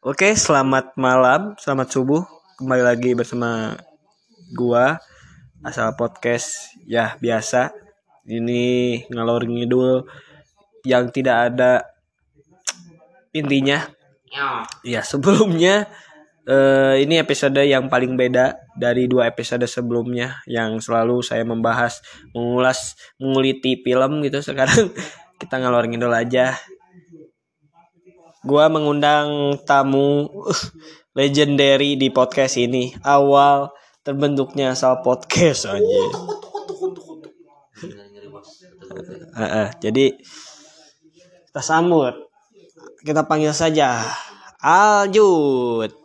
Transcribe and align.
Oke, 0.00 0.32
selamat 0.32 0.96
malam, 0.96 1.52
selamat 1.60 1.92
subuh. 1.92 2.24
Kembali 2.56 2.80
lagi 2.80 3.12
bersama 3.12 3.76
gua 4.56 4.96
asal 5.60 5.92
podcast 5.92 6.72
ya 6.88 7.20
biasa. 7.20 7.68
Ini 8.24 8.96
ngalor 9.12 9.44
ngidul 9.44 10.08
yang 10.88 11.12
tidak 11.12 11.52
ada 11.52 11.84
intinya. 13.36 13.92
Ya, 14.88 15.04
sebelumnya 15.04 15.84
eh, 16.48 17.04
ini 17.04 17.20
episode 17.20 17.60
yang 17.60 17.92
paling 17.92 18.16
beda 18.16 18.56
dari 18.80 19.04
dua 19.04 19.28
episode 19.28 19.68
sebelumnya 19.68 20.40
yang 20.48 20.80
selalu 20.80 21.20
saya 21.20 21.44
membahas, 21.44 22.00
mengulas, 22.32 22.96
menguliti 23.20 23.76
film 23.84 24.24
gitu. 24.24 24.40
Sekarang 24.40 24.96
kita 25.44 25.60
ngalor 25.60 25.84
ngidul 25.92 26.16
aja 26.16 26.56
gua 28.44 28.68
mengundang 28.72 29.58
tamu 29.64 30.28
legendary 31.18 31.96
di 31.96 32.08
podcast 32.12 32.60
ini. 32.60 32.94
Awal 33.04 33.72
terbentuknya 34.00 34.72
asal 34.72 35.04
podcast 35.04 35.68
aja 35.68 35.80
Heeh, 39.40 39.68
jadi 39.78 40.04
kita 41.50 41.62
sambut. 41.62 42.14
Kita 43.00 43.24
panggil 43.24 43.56
saja 43.56 44.04
Aljut 44.60 46.00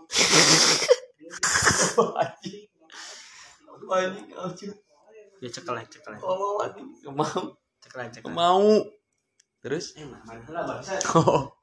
ya 5.44 5.50
cekelek 5.52 5.88
cekelek 5.94 6.22
mau. 6.24 6.58
Cekelek 7.84 8.10
cekelek 8.16 8.34
mau. 8.34 8.66
Terus? 9.62 9.98
Eh 9.98 10.06
oh. 11.18 11.55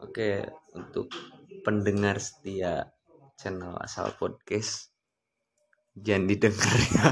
Oke 0.00 0.40
untuk 0.72 1.12
pendengar 1.60 2.16
setia 2.16 2.88
channel 3.36 3.76
asal 3.76 4.16
podcast 4.16 4.88
jangan 5.92 6.24
didengar 6.24 6.76
ya. 6.96 7.08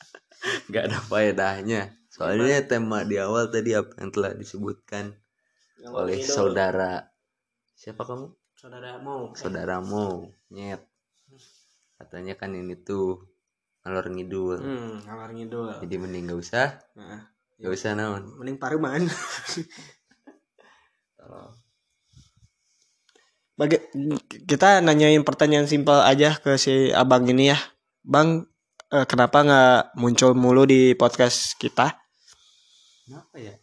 Nggak 0.72 0.84
ada 0.88 0.98
faedahnya. 1.04 1.82
Soalnya 2.08 2.64
tema 2.64 3.04
di 3.04 3.20
awal 3.20 3.52
tadi 3.52 3.76
apa 3.76 4.00
yang 4.00 4.10
telah 4.16 4.32
disebutkan 4.32 5.12
oleh 5.92 6.24
saudara 6.24 7.12
siapa 7.76 8.08
kamu? 8.08 8.32
Saudara 8.56 8.96
mau. 8.96 9.36
Saudaramu 9.36 10.32
nyet. 10.56 10.88
Katanya 12.00 12.32
kan 12.32 12.56
ini 12.56 12.80
tuh 12.80 13.28
ngalor 13.84 14.08
ngidul. 14.08 14.56
Hmm 14.56 15.04
ngalor 15.04 15.30
ngidul. 15.36 15.68
Jadi 15.84 15.94
mending 16.00 16.32
gak 16.32 16.40
usah 16.40 16.68
nah, 16.96 17.28
gak 17.58 17.74
usah 17.74 17.98
naon? 17.98 18.38
Mending 18.38 18.58
paruman. 18.58 19.02
Baga 23.58 23.74
kita 24.46 24.78
nanyain 24.78 25.26
pertanyaan 25.26 25.66
simpel 25.66 25.98
aja 25.98 26.38
ke 26.38 26.54
si 26.54 26.94
abang 26.94 27.26
ini 27.26 27.50
ya. 27.50 27.58
Bang 28.06 28.46
eh, 28.94 29.02
kenapa 29.02 29.42
nggak 29.42 29.98
muncul 29.98 30.38
mulu 30.38 30.62
di 30.62 30.94
podcast 30.94 31.58
kita? 31.58 31.98
Kenapa 33.02 33.34
ya? 33.34 33.58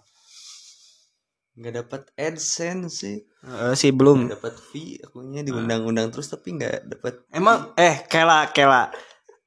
Nggak 1.56 1.74
dapat 1.80 2.02
adsense 2.20 3.08
sih. 3.08 3.24
Eh, 3.24 3.74
sih 3.80 3.96
belum. 3.96 4.28
Nggak 4.28 4.36
dapat 4.36 4.56
fee 4.60 5.00
akunya 5.00 5.48
diundang-undang 5.48 6.12
terus 6.12 6.28
tapi 6.28 6.60
nggak 6.60 6.92
dapat 6.92 7.24
emang 7.32 7.72
eh 7.80 8.04
kela 8.12 8.52
kela. 8.52 8.92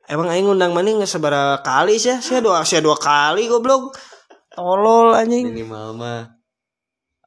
Emang 0.08 0.32
aing 0.32 0.48
ngundang 0.48 0.72
mana 0.72 0.96
nggak 0.96 1.12
seberapa 1.12 1.60
kali 1.60 2.00
sih 2.00 2.16
saya 2.24 2.40
dua 2.40 2.64
saya 2.64 2.80
dua 2.80 2.96
kali 2.96 3.44
goblok 3.52 3.92
tolol 4.58 5.14
anjing 5.14 5.54
minimal 5.54 5.94
mah 5.94 6.34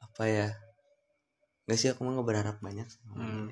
apa 0.03 0.23
ya 0.27 0.47
nggak 1.63 1.77
sih 1.79 1.87
aku 1.95 2.03
mah 2.03 2.19
nggak 2.19 2.27
berharap 2.27 2.57
banyak 2.59 2.83
sama 2.91 3.15
Hmm. 3.15 3.47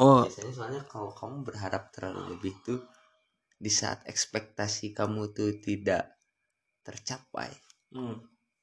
oh 0.00 0.24
biasanya 0.24 0.52
soalnya 0.56 0.82
kalau 0.88 1.12
kamu 1.12 1.44
berharap 1.44 1.92
terlalu 1.92 2.32
lebih 2.32 2.56
tuh 2.64 2.80
di 3.60 3.68
saat 3.68 4.00
ekspektasi 4.08 4.96
kamu 4.96 5.36
tuh 5.36 5.60
tidak 5.60 6.16
tercapai 6.80 7.52
hmm. 7.92 8.16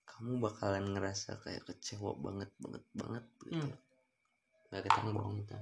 kamu 0.09 0.41
bakalan 0.41 0.97
ngerasa 0.97 1.37
kayak 1.45 1.61
kecewa 1.69 2.17
banget 2.17 2.49
banget 2.57 2.83
banget 2.97 3.23
gitu. 3.45 3.61
Hmm. 3.61 3.73
nggak 4.73 4.81
ketemu 4.89 5.09
bohong 5.13 5.37
itu 5.45 5.57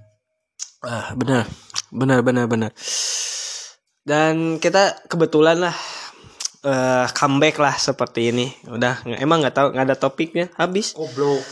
Ah, 0.80 1.12
benar. 1.12 1.44
Benar 1.92 2.24
benar 2.24 2.48
benar. 2.48 2.72
Dan 4.08 4.64
kita 4.64 4.96
kebetulan 5.12 5.60
lah 5.60 5.76
eh 6.66 7.08
comeback 7.16 7.56
lah 7.62 7.76
seperti 7.76 8.32
ini. 8.36 8.52
Udah 8.68 9.04
emang 9.20 9.40
nggak 9.44 9.56
tahu 9.56 9.68
nggak 9.72 9.86
ada 9.88 9.98
topiknya 9.98 10.46
habis. 10.60 10.92
goblok 10.98 11.44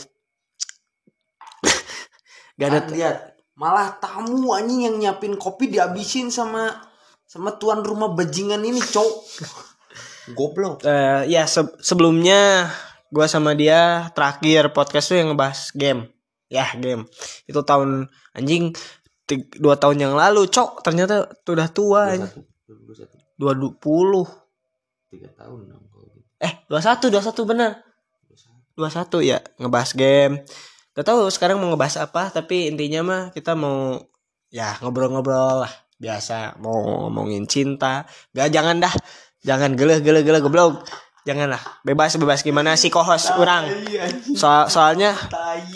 Gak 2.58 2.68
ada 2.68 2.80
Kan 2.84 2.94
lihat 2.94 3.16
malah 3.58 3.98
tamu 3.98 4.54
anjing 4.54 4.86
yang 4.86 4.96
nyiapin 4.98 5.34
kopi 5.34 5.66
dihabisin 5.70 6.30
sama 6.30 6.78
sama 7.26 7.58
tuan 7.58 7.82
rumah 7.82 8.14
bajingan 8.14 8.62
ini 8.62 8.78
cowok 8.78 9.16
goblok 10.38 10.86
eh 10.86 11.26
ya 11.26 11.44
se- 11.50 11.74
sebelumnya 11.82 12.70
gua 13.10 13.26
sama 13.26 13.56
dia 13.56 14.12
terakhir 14.12 14.70
podcast 14.76 15.10
tuh 15.12 15.16
yang 15.18 15.32
ngebahas 15.32 15.72
game. 15.72 16.12
Ya, 16.48 16.64
game. 16.80 17.04
Itu 17.44 17.60
tahun 17.60 18.08
anjing 18.32 18.72
dua 19.60 19.76
tahun 19.76 20.00
yang 20.00 20.14
lalu, 20.16 20.48
Cok. 20.48 20.80
Ternyata 20.80 21.28
tuh 21.44 21.52
udah 21.52 21.68
tua 21.68 22.00
anjing. 22.16 22.44
21 23.36 23.36
20 23.36 24.47
tiga 25.08 25.28
tahun 25.34 25.68
dong 25.68 25.84
kalau 25.88 26.08
gitu 26.14 26.28
Eh, 26.38 26.52
21, 26.70 27.10
21 27.10 27.50
bener. 27.50 27.70
21 28.78 29.26
ya, 29.26 29.38
ngebahas 29.58 29.90
game. 29.90 30.46
Gak 30.94 31.02
tahu 31.02 31.26
sekarang 31.34 31.58
mau 31.58 31.66
ngebahas 31.74 32.06
apa, 32.06 32.30
tapi 32.30 32.70
intinya 32.70 33.02
mah 33.02 33.22
kita 33.34 33.58
mau 33.58 33.98
ya 34.54 34.78
ngobrol-ngobrol 34.78 35.66
lah. 35.66 35.72
Biasa 35.98 36.62
mau 36.62 36.78
ngomongin 37.10 37.50
cinta. 37.50 38.06
Gak 38.30 38.54
jangan 38.54 38.78
dah. 38.78 38.94
Jangan 39.42 39.74
geleh 39.74 39.98
geleh 39.98 40.22
geleh 40.22 40.38
goblok. 40.38 40.86
Janganlah. 41.26 41.58
Bebas 41.82 42.14
bebas 42.14 42.46
gimana 42.46 42.78
sih 42.78 42.86
kohos 42.88 43.34
orang. 43.34 43.66
Soal 44.38 44.70
soalnya 44.70 45.10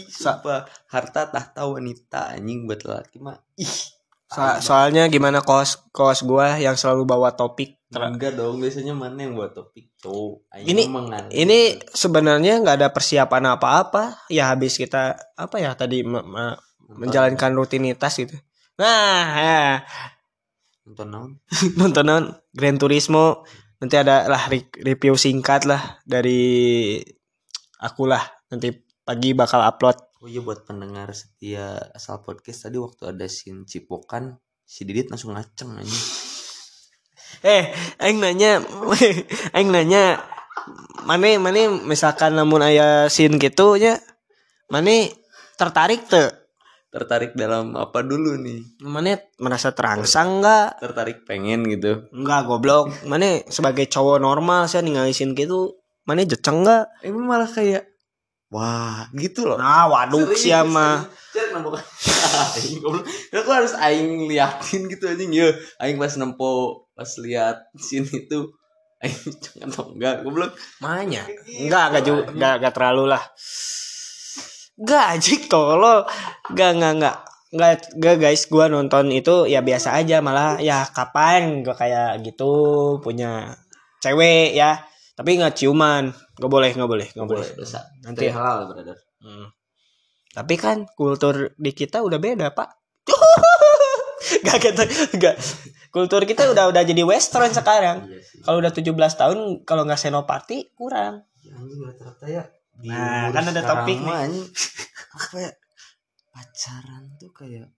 sumpah 0.06 0.64
harta 0.86 1.26
tahta 1.26 1.66
wanita 1.66 2.38
anjing 2.38 2.70
buat 2.70 2.86
lelaki 2.86 3.18
mah 3.18 3.36
ih 3.58 3.74
so- 4.30 4.60
soalnya 4.62 5.10
gimana 5.10 5.42
kohos 5.42 5.90
kohos 5.90 6.22
gua 6.22 6.54
yang 6.56 6.78
selalu 6.78 7.02
bawa 7.02 7.34
topik. 7.34 7.81
Enggak 7.92 8.32
dong 8.40 8.56
biasanya 8.56 8.96
mana 8.96 9.20
yang 9.20 9.36
buat 9.36 9.52
topik 9.52 9.92
cowok 10.00 10.48
Aing 10.56 10.66
Ini- 10.72 10.86
ini 11.36 11.58
sebenarnya 11.92 12.64
nggak 12.64 12.76
ada 12.80 12.88
persiapan 12.88 13.60
apa-apa. 13.60 14.24
Ya 14.32 14.48
habis 14.48 14.80
kita 14.80 15.20
apa 15.36 15.56
ya 15.60 15.76
tadi 15.76 16.00
me- 16.00 16.24
me- 16.24 16.56
menjalankan 16.88 17.52
rutinitas 17.52 18.16
gitu. 18.16 18.36
Nah, 18.80 19.24
ya. 19.36 19.64
nonton 20.82 21.08
naon? 21.08 21.30
Nonton 21.78 22.04
non 22.04 22.24
Gran 22.50 22.76
Turismo. 22.80 23.44
Nanti 23.78 23.96
ada 24.00 24.26
lah 24.26 24.48
re- 24.48 24.72
review 24.82 25.14
singkat 25.14 25.68
lah 25.68 26.00
dari 26.08 26.98
aku 27.78 28.08
lah. 28.08 28.22
Nanti 28.50 28.72
pagi 29.02 29.36
bakal 29.36 29.62
upload. 29.62 29.98
Oh 30.22 30.30
iya 30.30 30.38
buat 30.38 30.62
pendengar 30.62 31.10
setia 31.12 31.82
asal 31.92 32.22
podcast 32.22 32.70
tadi 32.70 32.78
waktu 32.78 33.10
ada 33.10 33.26
scene 33.26 33.66
cipokan 33.66 34.38
si 34.62 34.86
Didit 34.86 35.10
langsung 35.10 35.34
ngaceng 35.34 35.74
anjing 35.82 36.06
eh 37.40 37.72
aing 37.96 38.20
nanya 38.20 38.60
aing 39.56 39.72
nanya 39.72 40.20
mana 41.08 41.40
mana 41.40 41.72
misalkan 41.82 42.36
namun 42.36 42.62
ayah 42.62 43.08
scene 43.08 43.40
gitu 43.40 43.80
nya 43.80 43.98
mana 44.68 45.08
tertarik 45.56 46.06
tuh 46.06 46.30
tertarik 46.92 47.32
dalam 47.32 47.72
apa 47.72 48.04
dulu 48.04 48.36
nih 48.36 48.84
mana 48.84 49.16
merasa 49.40 49.72
terangsang 49.72 50.44
nggak 50.44 50.76
tertarik 50.78 51.24
pengen 51.24 51.64
gitu 51.64 52.04
Enggak 52.12 52.44
goblok. 52.44 52.92
Mana 53.08 53.40
sebagai 53.48 53.88
cowok 53.88 54.20
normal 54.20 54.68
saya 54.68 54.84
ninggalin 54.84 55.32
gitu. 55.32 55.80
Mana 56.04 56.28
jeceng 56.28 56.60
enggak? 56.60 56.92
emang 57.00 57.24
malah 57.24 57.48
kayak 57.48 57.88
wah 58.52 59.08
gitu 59.16 59.48
loh 59.48 59.56
Nah, 59.56 59.88
waduh 59.88 60.28
Serius, 60.36 60.44
serius. 61.52 61.80
Cek 62.00 62.16
nempo 62.16 62.40
aing 62.56 62.78
goblok. 62.80 63.04
Aku 63.36 63.50
harus 63.52 63.72
aing 63.76 64.26
liatin 64.30 64.82
gitu 64.88 65.04
anjing 65.04 65.30
ya. 65.30 65.48
Aing 65.78 66.00
pas 66.00 66.14
nempo 66.16 66.84
pas 66.96 67.10
lihat 67.20 67.68
sini 67.76 68.24
tuh 68.24 68.56
aing 69.04 69.20
jangan 69.44 69.68
tau 69.68 69.86
enggak 69.92 70.24
goblok. 70.24 70.56
Makanya. 70.80 71.28
Enggak, 71.44 71.84
enggak 71.92 72.04
juga 72.08 72.22
enggak, 72.32 72.54
enggak 72.62 72.74
terlalu 72.74 73.04
lah. 73.12 73.22
Enggak 74.80 75.04
anjing 75.12 75.42
tolol. 75.46 76.00
Enggak, 76.50 76.70
enggak, 76.74 76.92
enggak. 76.96 77.16
Enggak, 77.52 77.72
enggak 77.92 78.16
guys, 78.16 78.42
gua 78.48 78.64
nonton 78.72 79.12
itu 79.12 79.44
ya 79.44 79.60
biasa 79.60 80.00
aja 80.00 80.24
malah 80.24 80.56
ya 80.56 80.88
kapan 80.88 81.60
gua 81.60 81.76
kayak 81.76 82.24
gitu 82.24 82.52
punya 83.04 83.52
cewek 84.00 84.56
ya. 84.56 84.80
Tapi 85.12 85.36
nggak 85.36 85.60
ciuman. 85.60 86.08
Gak 86.32 86.48
boleh, 86.48 86.72
nggak 86.72 86.88
boleh, 86.88 87.08
nggak 87.12 87.28
boleh. 87.28 87.48
dosa. 87.52 87.84
Nanti 88.00 88.26
Nanti 88.26 88.32
halal 88.32 88.72
brother. 88.72 88.96
Hmm. 89.20 89.46
Tapi 90.32 90.54
kan 90.56 90.88
kultur 90.90 91.52
di 91.54 91.70
kita 91.70 92.00
udah 92.00 92.16
beda, 92.16 92.50
Pak. 92.50 92.68
gak 94.42 94.58
gitu, 94.58 94.82
gak. 95.18 95.36
Kultur 95.88 96.24
kita 96.24 96.48
udah 96.48 96.68
udah 96.68 96.82
jadi 96.82 97.02
western 97.02 97.50
sekarang. 97.50 98.08
Iya. 98.08 98.20
Kalau 98.42 98.58
udah 98.58 98.72
17 98.72 98.88
tahun 99.14 99.38
kalau 99.62 99.84
nggak 99.84 100.00
senoparty 100.00 100.72
kurang. 100.72 101.28
Ya, 101.38 101.52
rata-rata 101.54 102.26
ya 102.26 102.44
Nah, 102.82 103.28
kan 103.30 103.44
ada 103.46 103.60
topik 103.60 104.00
nih. 104.00 104.48
apa 105.12 105.36
ya 105.38 105.50
pacaran 106.32 107.12
tuh 107.14 107.28
kayak 107.30 107.68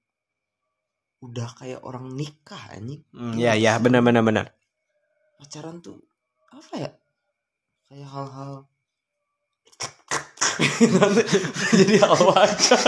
udah 1.18 1.50
kayak 1.52 1.82
orang 1.82 2.14
nikah 2.14 2.70
anjing 2.70 3.02
Hmm, 3.10 3.34
ya 3.34 3.52
ya 3.52 3.76
benar 3.76 4.00
benar 4.00 4.22
benar. 4.22 4.46
pacaran 5.34 5.82
tuh 5.82 5.98
apa 6.46 6.74
ya 6.78 6.90
kayak 7.84 8.06
hal-hal 8.06 8.70
jadi 11.78 11.94
hal 12.02 12.18
wajar 12.30 12.80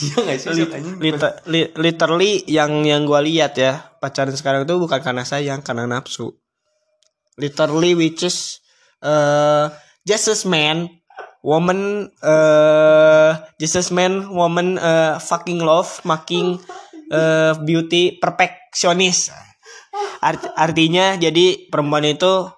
iya 0.00 0.16
nggak 0.20 0.38
sih 0.40 0.66
Liter- 1.00 1.38
li- 1.48 1.72
literally 1.76 2.44
yang 2.48 2.84
yang 2.84 3.04
gua 3.08 3.20
lihat 3.24 3.56
ya 3.56 3.96
pacaran 4.00 4.34
sekarang 4.36 4.68
itu 4.68 4.76
bukan 4.76 5.00
karena 5.00 5.24
sayang 5.24 5.60
karena 5.64 5.88
nafsu. 5.88 6.36
Literally 7.36 7.92
which 7.92 8.24
is 8.24 8.64
uh, 9.04 9.68
just 10.08 10.28
as 10.32 10.48
man 10.48 10.88
woman 11.44 12.08
uh, 12.24 13.36
just 13.60 13.76
as 13.76 13.92
man 13.92 14.32
woman 14.32 14.80
uh, 14.80 15.20
fucking 15.20 15.60
love 15.60 16.00
making 16.08 16.56
uh, 17.12 17.52
beauty 17.64 18.16
perfectionist. 18.16 19.32
Art- 20.24 20.52
artinya 20.56 21.16
jadi 21.20 21.68
perempuan 21.68 22.08
itu 22.08 22.48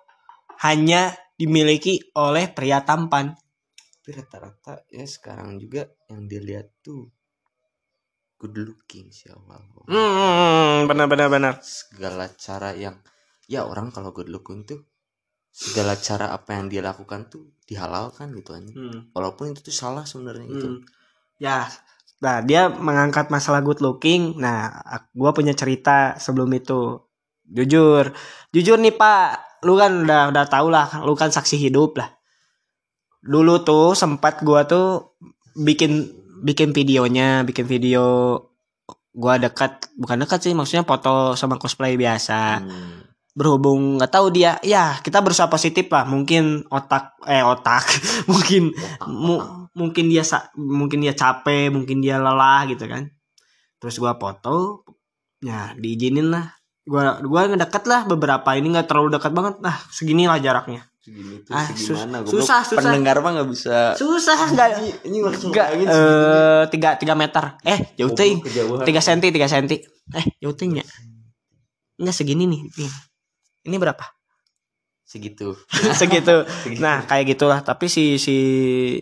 hanya 0.62 1.14
dimiliki 1.38 2.02
oleh 2.18 2.50
pria 2.50 2.82
tampan 2.82 3.38
tapi 4.08 4.24
rata-rata 4.24 4.88
ya 4.88 5.04
sekarang 5.04 5.60
juga 5.60 5.84
yang 6.08 6.24
dilihat 6.24 6.80
tuh 6.80 7.12
good 8.40 8.56
looking 8.56 9.12
sih 9.12 9.28
awal 9.28 9.60
hmm 9.84 10.88
benar 10.88 11.12
benar 11.12 11.28
benar 11.28 11.60
segala 11.60 12.24
cara 12.32 12.72
yang 12.72 12.96
ya 13.52 13.68
orang 13.68 13.92
kalau 13.92 14.16
good 14.16 14.32
looking 14.32 14.64
tuh 14.64 14.80
segala 15.52 15.92
cara 16.00 16.32
apa 16.32 16.56
yang 16.56 16.72
dia 16.72 16.80
lakukan 16.80 17.28
tuh 17.28 17.52
dihalalkan 17.68 18.32
gitu 18.32 18.56
anjing 18.56 18.80
Hmm. 18.80 19.12
walaupun 19.12 19.52
itu 19.52 19.60
tuh 19.60 19.76
salah 19.76 20.08
sebenarnya 20.08 20.56
gitu 20.56 20.68
Hmm. 20.72 20.88
Ya, 21.36 21.68
nah 22.24 22.40
dia 22.42 22.66
mengangkat 22.66 23.30
masalah 23.30 23.62
good 23.62 23.78
looking. 23.78 24.42
Nah, 24.42 24.74
gue 25.14 25.30
punya 25.30 25.54
cerita 25.54 26.18
sebelum 26.18 26.50
itu. 26.50 26.98
Jujur, 27.46 28.10
jujur 28.50 28.74
nih 28.74 28.90
Pak, 28.90 29.62
lu 29.62 29.78
kan 29.78 30.02
udah 30.02 30.34
udah 30.34 30.44
tau 30.50 30.66
lah, 30.66 30.98
lu 31.06 31.14
kan 31.14 31.30
saksi 31.30 31.54
hidup 31.54 31.94
lah. 31.94 32.17
Dulu 33.22 33.62
tuh 33.66 33.98
sempat 33.98 34.40
gua 34.46 34.64
tuh 34.64 35.16
bikin 35.58 36.06
bikin 36.42 36.70
videonya, 36.70 37.42
bikin 37.42 37.66
video 37.66 38.36
gua 39.10 39.34
dekat, 39.42 39.90
bukan 39.98 40.22
dekat 40.22 40.38
sih, 40.46 40.54
maksudnya 40.54 40.86
foto 40.86 41.34
sama 41.34 41.58
cosplay 41.58 41.98
biasa. 41.98 42.62
Hmm. 42.62 42.98
berhubung 43.38 44.02
nggak 44.02 44.10
tahu 44.10 44.34
dia 44.34 44.58
ya 44.66 44.98
kita 44.98 45.22
berusaha 45.22 45.46
positif 45.46 45.86
lah. 45.94 46.02
Mungkin 46.10 46.66
otak 46.74 47.22
eh 47.22 47.38
otak. 47.46 47.86
Mungkin 48.30 48.74
mu- 49.06 49.70
mungkin 49.78 50.10
dia 50.10 50.26
mungkin 50.58 50.98
dia 51.06 51.14
capek 51.14 51.70
mungkin 51.70 52.02
dia 52.02 52.18
lelah 52.18 52.66
gitu 52.66 52.90
kan. 52.90 53.06
Terus 53.78 53.94
gua 54.02 54.18
foto 54.18 54.82
ya 55.38 55.70
diizinin 55.78 56.34
lah. 56.34 56.50
Gua 56.82 57.22
gua 57.22 57.46
ngedeket 57.46 57.86
lah 57.86 58.10
beberapa 58.10 58.58
ini 58.58 58.74
nggak 58.74 58.90
terlalu 58.90 59.14
dekat 59.14 59.30
banget. 59.30 59.54
Nah 59.62 59.76
segini 59.86 60.26
lah 60.26 60.42
jaraknya 60.42 60.87
segini. 61.08 61.34
Tuh 61.40 61.50
Ah, 61.50 61.64
segimana 61.66 62.16
sus- 62.22 62.44
susah, 62.44 62.60
susah. 62.62 62.76
pendengar 62.78 63.16
mah 63.18 63.32
nggak 63.32 63.48
bisa. 63.48 63.78
Susah 63.94 64.36
nggak 64.52 64.68
ini, 65.02 65.18
langsung 65.18 65.48
nggak 65.48 65.68
eh 65.80 66.62
tiga 66.68 66.94
tiga 66.94 67.14
meter. 67.14 67.56
Eh 67.64 67.96
jauh 67.96 68.12
ting 68.12 68.44
tiga 68.84 69.00
senti 69.00 69.32
tiga 69.32 69.48
senti. 69.48 69.80
Eh 70.10 70.24
jauh 70.38 70.52
ting 70.52 70.76
ya? 70.76 70.84
Nggak 71.96 72.12
segini 72.12 72.44
nih 72.44 72.60
ini 73.64 73.76
berapa? 73.76 74.04
Segitu. 75.08 75.56
Segitu. 75.96 76.44
Nah 76.78 77.00
kayak 77.02 77.32
gitulah. 77.32 77.64
Tapi 77.64 77.88
si 77.88 78.20
si 78.20 78.36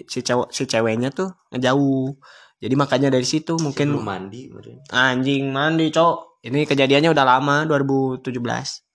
si 0.00 0.18
cewek 0.22 0.54
si 0.54 0.62
ceweknya 0.64 1.10
tuh 1.10 1.34
ngejauh. 1.50 2.14
Jadi 2.56 2.72
makanya 2.72 3.10
dari 3.10 3.26
situ 3.26 3.52
Sebelum 3.52 3.74
mungkin 3.74 3.88
mandi 4.00 4.48
meren. 4.48 4.80
anjing 4.88 5.50
mandi 5.50 5.90
cok. 5.90 6.40
Ini 6.46 6.62
kejadiannya 6.62 7.10
udah 7.10 7.26
lama 7.26 7.66
2017. 7.66 8.85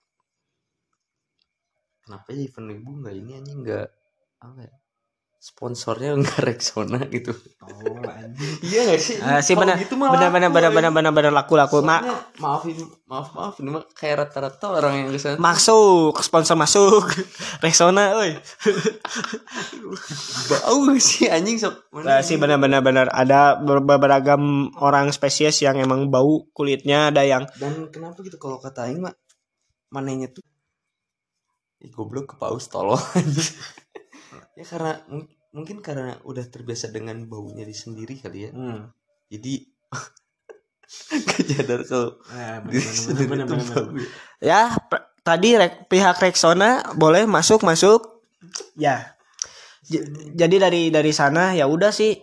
Kenapa 2.02 2.26
ya 2.34 2.40
event 2.46 2.68
ibu 2.74 2.90
nggak 3.00 3.14
ini 3.14 3.30
anjing 3.38 3.58
nggak 3.62 3.88
apa 4.42 4.60
ya 4.66 4.74
sponsornya 5.42 6.14
nggak 6.22 6.38
Rexona 6.38 7.02
gitu. 7.10 7.34
Iya 8.62 8.80
nggak 8.86 9.00
sih? 9.02 9.16
Ah, 9.18 9.42
sih 9.42 9.58
benar. 9.58 9.74
gitu 9.74 9.98
benar 9.98 10.30
benar 10.30 10.50
benar 10.54 10.70
benar 10.70 10.92
benar 10.94 11.12
benar 11.12 11.32
laku 11.34 11.58
laku. 11.58 11.82
Ma 11.82 11.98
Soalnya, 11.98 12.14
maaf 12.38 12.62
maaf 13.10 13.28
maaf 13.34 13.54
ini 13.58 13.74
mah 13.74 13.82
kayak 13.90 14.16
rata-rata 14.22 14.70
orang 14.70 15.02
yang 15.02 15.08
ke 15.10 15.18
sana. 15.18 15.36
Masuk 15.42 16.14
sponsor 16.22 16.54
masuk. 16.54 17.02
Rexona 17.64 18.14
euy. 18.22 18.38
bau 20.46 20.78
gak 20.86 21.02
sih 21.02 21.26
anjing 21.26 21.58
sok? 21.58 21.90
Nah, 22.06 22.22
sih 22.22 22.38
benar 22.38 22.62
benar 22.62 22.80
benar. 22.86 23.06
Ada 23.10 23.58
ber- 23.58 23.82
beragam 23.82 24.70
orang 24.78 25.10
spesies 25.10 25.58
yang 25.58 25.74
emang 25.82 26.06
bau 26.06 26.46
kulitnya 26.54 27.10
ada 27.10 27.26
yang 27.26 27.50
dan 27.58 27.90
kenapa 27.90 28.22
gitu? 28.22 28.38
Kalau 28.38 28.62
kata 28.62 28.86
Aing 28.86 29.02
mah 29.02 29.14
mananya 29.90 30.30
tuh 30.30 30.46
Ih, 31.82 31.90
goblok 31.90 32.30
ke 32.30 32.36
paus 32.36 32.66
tolol 32.66 32.94
anjing. 33.18 33.58
ya 34.54 34.64
karena 34.64 35.02
mung- 35.10 35.26
mungkin 35.50 35.82
karena 35.82 36.16
udah 36.22 36.46
terbiasa 36.46 36.88
dengan 36.88 37.26
baunya 37.26 37.62
di 37.62 37.74
sendiri 37.74 38.16
kali 38.16 38.46
ya 38.46 38.50
hmm. 38.54 38.80
jadi 39.28 39.54
kejadar 41.32 41.82
kalau 41.84 42.20
Nah, 42.30 42.60
sendiri 42.78 43.44
tuh 43.44 43.56
bau. 43.58 43.90
Ya, 44.38 44.72
pe- 44.88 45.04
tadi 45.22 45.56
rek- 45.56 45.88
pihak 45.88 46.18
Rexona 46.18 46.84
boleh 46.94 47.24
masuk 47.24 47.64
masuk. 47.64 48.22
Ya. 48.76 49.16
J- 49.82 50.06
jadi 50.36 50.56
dari 50.62 50.88
dari 50.88 51.10
sana 51.10 51.52
ya 51.52 51.66
udah 51.66 51.90
sih 51.90 52.14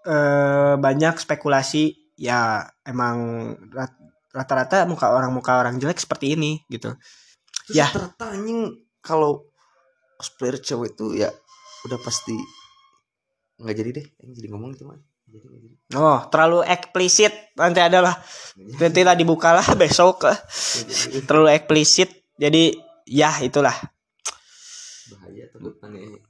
eh 0.00 0.74
banyak 0.80 1.20
spekulasi 1.20 1.92
ya 2.16 2.64
emang 2.82 3.16
rat- 3.70 4.00
rata-rata 4.32 4.88
muka 4.88 5.12
orang 5.12 5.30
muka 5.30 5.60
orang 5.60 5.76
jelek 5.76 6.00
seperti 6.00 6.34
ini 6.40 6.64
gitu. 6.66 6.96
Terus 7.70 7.78
Ya. 7.78 7.86
anjing 8.18 8.60
kalau 8.98 9.46
cosplayer 10.18 10.58
cewek 10.58 10.92
itu 10.92 11.16
ya 11.16 11.30
udah 11.86 11.98
pasti 12.02 12.34
nggak 13.56 13.76
jadi 13.76 13.90
deh 13.96 14.06
Aing 14.20 14.32
jadi 14.36 14.48
ngomong 14.52 14.74
itu 14.74 14.84
mah 14.84 14.98
jadi 15.24 15.46
nggak 15.48 15.62
jadi 15.64 15.76
Oh, 15.90 16.18
terlalu 16.30 16.62
eksplisit 16.66 17.32
nanti 17.54 17.80
adalah 17.82 18.14
nanti 18.78 19.00
lah 19.02 19.14
dibuka 19.14 19.54
lah 19.54 19.66
besok 19.80 20.26
terlalu 21.24 21.50
eksplisit. 21.50 22.10
Jadi 22.36 22.72
ya 23.06 23.34
itulah. 23.42 23.74
bahaya 25.10 25.44
aneh 25.82 26.22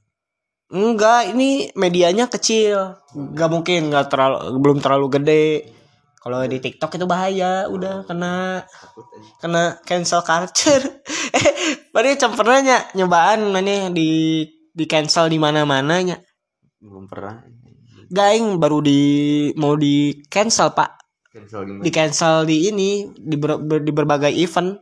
Enggak, 0.71 1.35
ini 1.35 1.67
medianya 1.75 2.31
kecil. 2.31 2.95
Enggak 3.11 3.49
mungkin 3.51 3.91
enggak 3.91 4.07
terlalu 4.07 4.55
belum 4.57 4.77
terlalu 4.79 5.07
gede. 5.19 5.47
Kalau 6.17 6.41
di 6.47 6.57
TikTok 6.57 6.95
itu 6.95 7.05
bahaya, 7.05 7.67
udah 7.67 8.07
kena 8.07 8.63
kena 9.37 9.77
cancel 9.83 10.23
culture. 10.23 10.81
Eh, 11.31 11.53
padahal 11.89 12.35
pernah 12.35 12.59
nya 12.59 12.77
nyobaan 12.93 13.49
mana 13.49 13.89
di 13.89 14.43
di 14.71 14.85
cancel 14.85 15.27
di 15.27 15.35
mana-mana 15.35 15.95
nya. 16.01 16.17
belum 16.77 17.05
pernah 17.05 17.43
Gaing 18.11 18.59
baru 18.59 18.83
di 18.83 18.99
mau 19.55 19.79
di 19.79 20.19
cancel, 20.27 20.75
Pak. 20.75 20.99
cancel 21.31 21.63
gimana 21.63 21.79
Di 21.79 21.91
cancel 21.91 22.43
di 22.43 22.67
ini 22.67 23.07
di, 23.07 23.39
ber- 23.39 23.63
ber- 23.63 23.79
di 23.79 23.91
berbagai 23.95 24.35
event. 24.35 24.75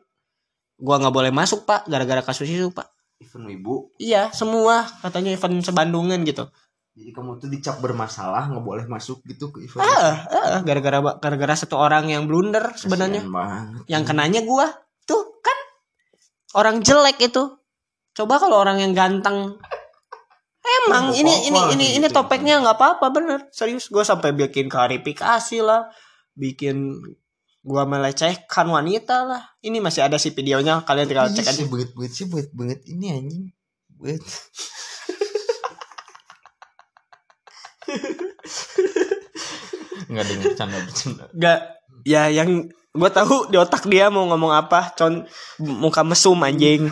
Gua 0.73 0.97
nggak 0.97 1.13
boleh 1.13 1.29
masuk, 1.29 1.61
Pak, 1.61 1.85
gara-gara 1.85 2.25
kasus 2.25 2.49
itu, 2.49 2.73
Pak. 2.73 2.89
event 3.19 3.45
ibu 3.51 3.91
Iya, 3.99 4.31
semua 4.33 4.87
katanya 5.03 5.29
event 5.29 5.61
sebandungan 5.61 6.23
gitu. 6.23 6.47
jadi 6.95 7.15
kamu 7.15 7.39
tuh 7.39 7.47
dicap 7.47 7.79
bermasalah 7.79 8.49
nggak 8.49 8.65
boleh 8.65 8.83
masuk 8.87 9.23
gitu 9.23 9.51
ke 9.53 9.63
event 9.63 9.83
Ah, 9.83 10.25
ah, 10.27 10.59
gara-gara 10.65 10.99
gara-gara 11.15 11.53
satu 11.55 11.77
orang 11.77 12.09
yang 12.09 12.25
blunder 12.25 12.75
sebenarnya. 12.75 13.23
Yang 13.85 14.03
kenanya 14.03 14.41
gua 14.41 14.67
tuh 15.05 15.38
orang 16.55 16.81
jelek 16.81 17.17
itu. 17.21 17.43
Coba 18.15 18.41
kalau 18.41 18.61
orang 18.61 18.81
yang 18.81 18.93
ganteng. 18.97 19.57
Emang 20.85 21.09
Nggak 21.09 21.19
ini 21.23 21.33
apa-apa 21.33 21.47
ini 21.49 21.59
ini 21.73 21.85
ini 21.97 22.07
gitu. 22.07 22.15
topeknya 22.19 22.61
nggak 22.61 22.77
apa-apa 22.77 23.05
bener. 23.09 23.39
Serius 23.49 23.89
gue 23.89 24.03
sampai 24.05 24.35
bikin 24.35 24.69
klarifikasi 24.69 25.59
lah. 25.65 25.89
Bikin 26.35 26.93
gua 27.63 27.83
melecehkan 27.83 28.67
wanita 28.69 29.27
lah. 29.27 29.43
Ini 29.59 29.83
masih 29.83 30.05
ada 30.05 30.15
sih 30.15 30.31
videonya 30.31 30.83
kalian 30.87 31.07
tinggal 31.09 31.27
Iya 31.31 31.35
cek 31.41 31.47
aja. 31.47 31.57
sih 31.59 31.67
banget 31.67 31.89
banget 31.95 32.11
sih 32.15 32.25
banget 32.29 32.49
banget 32.55 32.79
ini 32.87 33.05
anjing. 33.11 33.45
Banget 33.99 34.21
nggak 40.09 40.23
ada 40.25 40.31
yang 40.33 40.41
bercanda 40.41 40.77
bercanda. 40.85 41.23
Gak 41.37 41.59
ya 42.05 42.23
yang 42.33 42.69
gue 42.89 43.09
tahu 43.13 43.53
di 43.53 43.57
otak 43.61 43.85
dia 43.85 44.09
mau 44.09 44.25
ngomong 44.25 44.53
apa. 44.53 44.93
Con 44.97 45.25
muka 45.61 46.01
mesum 46.01 46.39
anjing. 46.41 46.89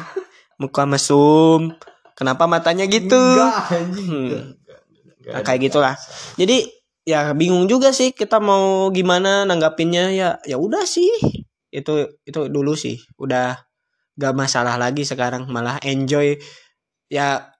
Muka 0.61 0.85
mesum. 0.85 1.73
Kenapa 2.17 2.49
matanya 2.49 2.89
gitu? 2.89 3.17
Enggak, 3.17 3.69
anjing. 3.73 4.09
Hmm. 4.09 4.29
Nah, 5.27 5.43
kayak 5.43 5.59
gitulah. 5.67 5.95
jadi 6.39 6.71
ya 7.03 7.35
bingung 7.35 7.67
juga 7.67 7.91
sih 7.91 8.15
kita 8.15 8.39
mau 8.39 8.89
gimana 8.93 9.43
nanggapinnya. 9.43 10.13
Ya 10.13 10.29
ya 10.45 10.57
udah 10.57 10.85
sih. 10.85 11.09
Itu 11.73 12.21
itu 12.25 12.49
dulu 12.49 12.77
sih. 12.77 13.01
Udah 13.17 13.57
gak 14.17 14.33
masalah 14.37 14.77
lagi 14.81 15.05
sekarang. 15.05 15.49
Malah 15.49 15.81
enjoy. 15.83 16.37
Ya 17.09 17.53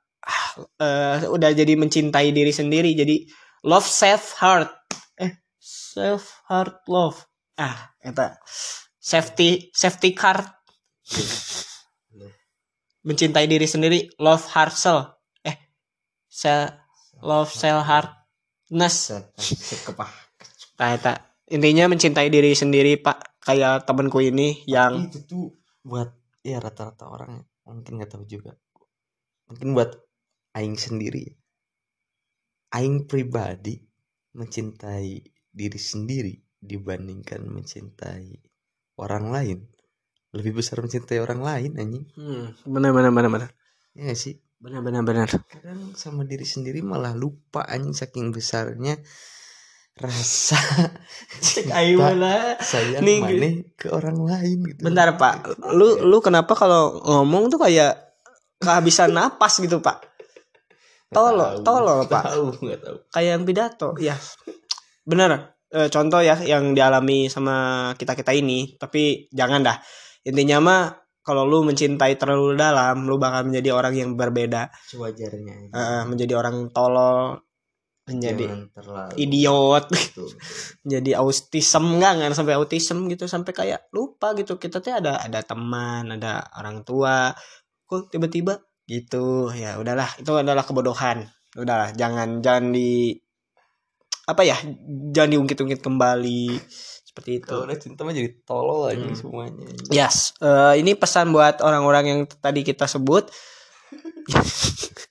eh, 0.82 1.17
udah 1.27 1.50
jadi 1.53 1.74
mencintai 1.74 2.34
diri 2.34 2.53
sendiri. 2.53 2.94
Jadi 2.94 3.27
love 3.65 3.86
self 3.86 4.38
heart. 4.41 4.72
Eh 5.22 5.38
self 5.62 6.41
heart 6.50 6.86
love. 6.88 7.25
Ah 7.58 7.97
eta 8.08 8.40
safety 8.96 9.70
safety 9.76 10.16
card. 10.16 10.48
Mencintai 13.04 13.48
diri 13.48 13.68
sendiri 13.68 14.08
love 14.20 14.44
heart 14.52 14.76
self 14.76 15.16
eh 15.44 15.56
self 16.28 16.72
love 17.20 17.52
self 17.52 17.84
heartness 17.84 19.12
kepah. 19.84 20.12
Nah 20.80 20.90
eta 20.96 21.14
intinya 21.52 21.92
mencintai 21.92 22.32
diri 22.32 22.56
sendiri 22.56 23.00
pak. 23.00 23.40
Kayak 23.48 23.88
temanku 23.88 24.20
ini 24.20 24.68
yang 24.68 25.08
itu 25.08 25.24
tuh 25.24 25.56
buat 25.80 26.12
ya 26.44 26.60
rata-rata 26.60 27.08
orang 27.08 27.40
ya, 27.40 27.44
mungkin 27.72 27.96
nggak 27.96 28.12
tahu 28.12 28.28
juga. 28.28 28.52
Mungkin 29.48 29.72
buat 29.72 29.96
aing 30.52 30.76
sendiri. 30.76 31.32
Aing 32.76 33.08
pribadi 33.08 33.80
mencintai 34.36 35.24
diri 35.48 35.80
sendiri 35.80 36.36
dibandingkan 36.62 37.46
mencintai 37.46 38.42
orang 38.98 39.30
lain. 39.30 39.60
Lebih 40.36 40.60
besar 40.60 40.84
mencintai 40.84 41.22
orang 41.22 41.42
lain 41.42 41.72
anjing. 41.78 42.06
Hmm, 42.18 42.54
benar 42.68 42.92
benar 42.92 43.12
benar 43.14 43.32
benar. 43.32 43.50
Ya 43.98 44.14
sih? 44.14 44.38
Benar 44.58 44.82
benar 44.82 45.06
benar. 45.06 45.30
Kadang 45.30 45.94
sama 45.94 46.26
diri 46.26 46.46
sendiri 46.46 46.82
malah 46.82 47.14
lupa 47.14 47.66
anjing 47.66 47.94
saking 47.94 48.34
besarnya 48.34 48.98
rasa 49.98 50.58
cek 51.46 51.66
cinta 51.66 51.82
aing 51.82 51.98
lah. 51.98 52.58
sayang 52.62 53.02
Nih, 53.02 53.18
maneh 53.22 53.54
ke 53.74 53.90
orang 53.90 54.18
lain 54.22 54.58
gitu. 54.70 54.82
Bentar 54.86 55.18
pak. 55.18 55.58
Lu 55.74 56.06
lu 56.06 56.22
kenapa 56.22 56.54
kalau 56.54 57.02
ngomong 57.02 57.50
tuh 57.50 57.62
kayak 57.62 57.98
kehabisan 58.62 59.14
napas 59.14 59.58
gitu 59.58 59.82
pak? 59.82 60.06
Tolol 61.10 61.66
tolol 61.66 62.06
pak. 62.06 62.30
tahu 62.30 62.54
tahu. 62.62 62.98
Kayak 63.10 63.32
yang 63.38 63.44
pidato. 63.46 63.90
Ya 63.98 64.18
bener 65.08 65.57
Eh, 65.68 65.92
contoh 65.92 66.24
ya 66.24 66.40
yang 66.40 66.72
dialami 66.72 67.28
sama 67.28 67.92
kita 68.00 68.16
kita 68.16 68.32
ini 68.32 68.80
tapi 68.80 69.28
jangan 69.36 69.68
dah. 69.68 69.78
Intinya 70.24 70.58
mah 70.64 70.82
kalau 71.20 71.44
lu 71.44 71.68
mencintai 71.68 72.16
terlalu 72.16 72.56
dalam 72.56 73.04
lu 73.04 73.20
bakal 73.20 73.52
menjadi 73.52 73.76
orang 73.76 73.94
yang 74.00 74.10
berbeda. 74.16 74.72
Sewajarnya. 74.88 75.76
Eh, 75.76 76.04
menjadi 76.08 76.40
orang 76.40 76.72
tolol 76.72 77.44
menjadi 78.08 78.72
idiot. 79.20 79.92
Betul. 79.92 80.32
jadi 80.96 81.20
autism 81.20 82.00
enggak 82.00 82.12
nggak 82.16 82.32
sampai 82.32 82.56
autism 82.56 83.12
gitu 83.12 83.28
sampai 83.28 83.52
kayak 83.52 83.92
lupa 83.92 84.32
gitu. 84.40 84.56
Kita 84.56 84.80
tuh 84.80 84.96
ada 84.96 85.20
ada 85.20 85.44
teman 85.44 86.16
ada 86.16 86.48
orang 86.56 86.88
tua 86.88 87.36
kok 87.84 88.08
tiba-tiba 88.08 88.64
gitu. 88.88 89.52
Ya 89.52 89.76
udahlah 89.76 90.08
itu 90.16 90.32
adalah 90.32 90.64
kebodohan. 90.64 91.28
Udahlah 91.60 91.92
jangan 91.92 92.40
jangan 92.40 92.72
di 92.72 93.20
apa 94.28 94.44
ya 94.44 94.60
jangan 95.10 95.32
diungkit-ungkit 95.32 95.80
kembali. 95.80 96.60
Seperti 97.08 97.42
itu. 97.42 97.48
Kalau 97.48 97.66
udah 97.66 97.80
cinta 97.80 98.04
mah 98.04 98.12
jadi 98.12 98.30
tolol 98.44 98.92
aja 98.92 99.02
Hmm. 99.02 99.16
semuanya. 99.16 99.66
Yes. 99.90 100.36
Eh, 100.38 100.78
ini 100.78 100.94
pesan 100.94 101.32
buat 101.32 101.64
orang-orang 101.64 102.04
yang 102.06 102.20
tadi 102.30 102.62
kita 102.62 102.86
sebut. 102.86 103.32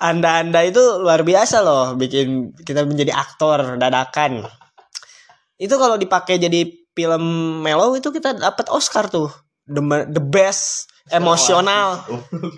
Anda-anda 0.00 0.64
itu 0.64 0.80
luar 0.96 1.20
biasa 1.20 1.60
loh 1.60 1.92
bikin 1.92 2.52
kita 2.56 2.84
menjadi 2.84 3.12
aktor 3.12 3.76
dadakan. 3.76 4.44
Itu 5.56 5.76
kalau 5.76 5.96
dipakai 5.96 6.36
jadi 6.36 6.64
film 6.90 7.24
mellow 7.60 7.92
itu 7.92 8.08
kita 8.08 8.32
dapat 8.34 8.68
Oscar 8.68 9.08
tuh. 9.08 9.28
The, 9.64 9.80
the 10.08 10.22
best 10.22 10.88
emosional. 11.08 12.00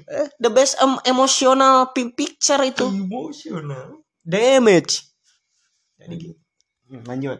Eh, 0.07 0.26
the 0.38 0.49
best 0.49 0.78
em- 0.78 1.02
emotional 1.04 1.90
pi- 1.90 2.11
picture 2.11 2.62
itu. 2.62 2.87
Emosional? 2.87 4.02
Damage 4.23 5.12
jadi 6.06 6.14
gitu. 6.18 6.35
Hmm, 6.90 7.02
lanjut. 7.09 7.38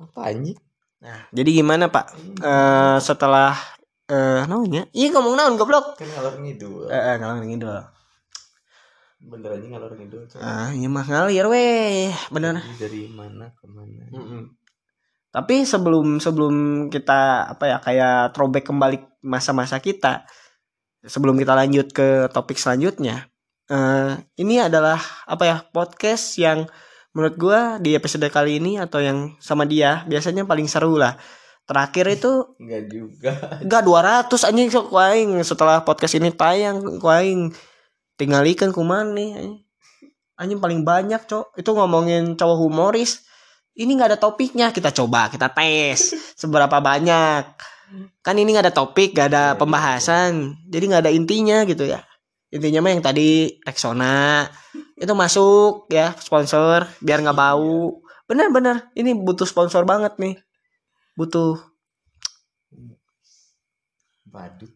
Apa 0.00 0.20
anjing? 0.32 0.58
Nah. 1.00 1.20
Jadi 1.32 1.50
gimana 1.56 1.88
pak? 1.88 2.12
Eh, 2.40 2.98
setelah 3.00 3.56
eh 4.10 4.42
namanya 4.50 4.90
iya 4.90 5.08
ngomong 5.14 5.38
naon 5.38 5.54
goblok. 5.54 5.96
Kan 5.96 6.10
ngalor 6.10 6.36
ngidul. 6.42 6.90
Eh 6.90 6.98
eh, 6.98 7.14
ngalor 7.16 7.44
ngidul. 7.46 7.78
Bener 9.20 9.50
aja 9.52 9.66
ngalor 9.68 9.92
ngidul 9.96 10.24
ah 10.40 10.72
iya 10.72 10.88
mah 10.88 11.04
ngalir 11.04 11.46
weh. 11.48 12.12
Bener. 12.32 12.60
Jadi 12.60 12.76
dari 12.80 13.02
mana 13.08 13.52
ke 13.52 13.64
mana? 13.68 14.04
Mm-mm. 14.12 14.42
Tapi 15.30 15.62
sebelum 15.62 16.18
sebelum 16.18 16.88
kita 16.90 17.54
apa 17.54 17.64
ya 17.70 17.78
kayak 17.78 18.34
throwback 18.34 18.66
kembali 18.66 18.98
masa-masa 19.22 19.78
kita, 19.78 20.26
sebelum 21.06 21.38
kita 21.38 21.54
lanjut 21.54 21.94
ke 21.94 22.26
topik 22.34 22.58
selanjutnya, 22.58 23.30
eh 23.70 24.18
ini 24.42 24.58
adalah 24.58 24.98
apa 25.30 25.44
ya 25.46 25.56
podcast 25.70 26.34
yang 26.34 26.66
menurut 27.10 27.34
gua 27.38 27.60
di 27.82 27.98
episode 27.98 28.26
kali 28.30 28.62
ini 28.62 28.78
atau 28.78 29.02
yang 29.02 29.34
sama 29.42 29.66
dia 29.66 30.06
biasanya 30.06 30.46
paling 30.46 30.70
seru 30.70 30.94
lah. 30.98 31.18
Terakhir 31.66 32.06
itu 32.10 32.32
enggak 32.58 32.82
juga. 32.90 33.32
Enggak 33.62 33.82
200 33.86 34.48
anjing 34.50 34.68
sok 34.74 34.86
kuaing 34.90 35.30
setelah 35.46 35.86
podcast 35.86 36.18
ini 36.18 36.34
tayang 36.34 36.82
kuaing 36.98 37.54
tinggalikan 38.18 38.74
kuman 38.74 39.14
nih 39.14 39.30
anjing. 39.38 39.56
anjing 40.40 40.58
paling 40.58 40.80
banyak 40.82 41.22
cok. 41.30 41.54
Itu 41.54 41.76
ngomongin 41.76 42.34
cowok 42.34 42.58
humoris. 42.58 43.22
Ini 43.76 43.86
nggak 43.86 44.16
ada 44.16 44.18
topiknya. 44.18 44.74
Kita 44.74 44.90
coba 44.90 45.30
kita 45.30 45.52
tes. 45.52 46.16
Seberapa 46.40 46.82
banyak. 46.82 47.44
Kan 48.22 48.34
ini 48.38 48.50
nggak 48.54 48.66
ada 48.70 48.74
topik 48.74 49.14
nggak 49.14 49.28
ada 49.30 49.44
pembahasan. 49.54 50.58
Jadi 50.66 50.84
nggak 50.90 51.02
ada 51.06 51.12
intinya 51.14 51.62
gitu 51.68 51.86
ya 51.86 52.09
intinya 52.50 52.82
mah 52.82 52.92
yang 52.92 53.02
tadi 53.02 53.58
Rexona. 53.62 54.46
Itu 54.94 55.14
masuk 55.14 55.88
ya 55.88 56.12
sponsor 56.18 56.84
biar 57.00 57.22
nggak 57.22 57.38
bau. 57.38 58.02
Bener-bener 58.26 58.90
ini 58.94 59.14
butuh 59.14 59.46
sponsor 59.46 59.82
banget 59.82 60.14
nih. 60.18 60.36
Butuh. 61.14 61.58
Badut. 64.24 64.70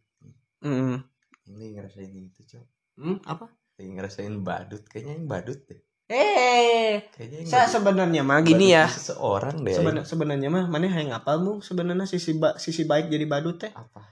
Mm. 0.64 1.04
ini 1.44 1.76
ngerasain 1.76 2.08
itu 2.08 2.40
coy 2.48 2.64
Hmm, 2.96 3.20
apa? 3.28 3.52
Lagi 3.76 3.90
ngerasain 3.90 4.34
badut. 4.40 4.80
Kayaknya 4.88 5.12
yang 5.20 5.26
badut 5.28 5.60
deh. 5.68 5.80
Eh 6.08 7.04
kayaknya 7.12 7.36
yang 7.44 7.48
saya 7.48 7.66
sebenarnya 7.68 8.22
mah 8.24 8.40
gini 8.40 8.72
ya. 8.72 8.88
Badut 8.88 8.96
seseorang 8.96 9.56
deh. 9.60 9.74
Seben- 9.76 10.06
sebenarnya 10.06 10.48
mah 10.48 10.64
mana 10.66 10.88
yang 10.88 11.12
ngapal 11.12 11.42
mu 11.42 11.52
sebenarnya 11.60 12.08
sisi 12.08 12.38
ba- 12.38 12.56
sisi 12.56 12.88
baik 12.88 13.12
jadi 13.12 13.26
badut 13.28 13.60
teh. 13.60 13.72
Apa? 13.76 14.08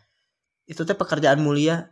Itu 0.68 0.84
teh 0.84 0.92
pekerjaan 0.92 1.40
mulia 1.40 1.88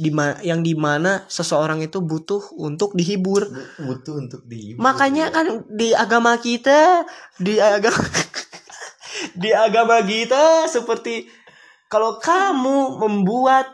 Di 0.00 0.08
yang 0.40 0.64
di 0.64 0.72
mana 0.72 1.28
seseorang 1.28 1.84
itu 1.84 2.00
butuh 2.00 2.56
untuk 2.56 2.96
dihibur. 2.96 3.44
Bu- 3.44 3.92
butuh 3.92 4.16
untuk 4.16 4.42
dihibur. 4.48 4.80
Makanya 4.80 5.28
kan 5.28 5.68
di 5.68 5.92
agama 5.92 6.40
kita 6.40 7.04
di 7.36 7.60
agama 7.60 8.08
di 9.42 9.50
agama 9.52 10.00
kita 10.00 10.64
seperti 10.64 11.28
kalau 11.92 12.16
kamu 12.16 12.96
membuat 13.04 13.68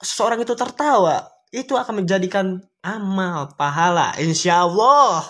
seseorang 0.00 0.40
itu 0.40 0.56
tertawa 0.56 1.28
itu 1.52 1.76
akan 1.76 2.04
menjadikan 2.04 2.60
amal 2.80 3.52
pahala 3.60 4.16
insya 4.16 4.64
Allah 4.64 5.20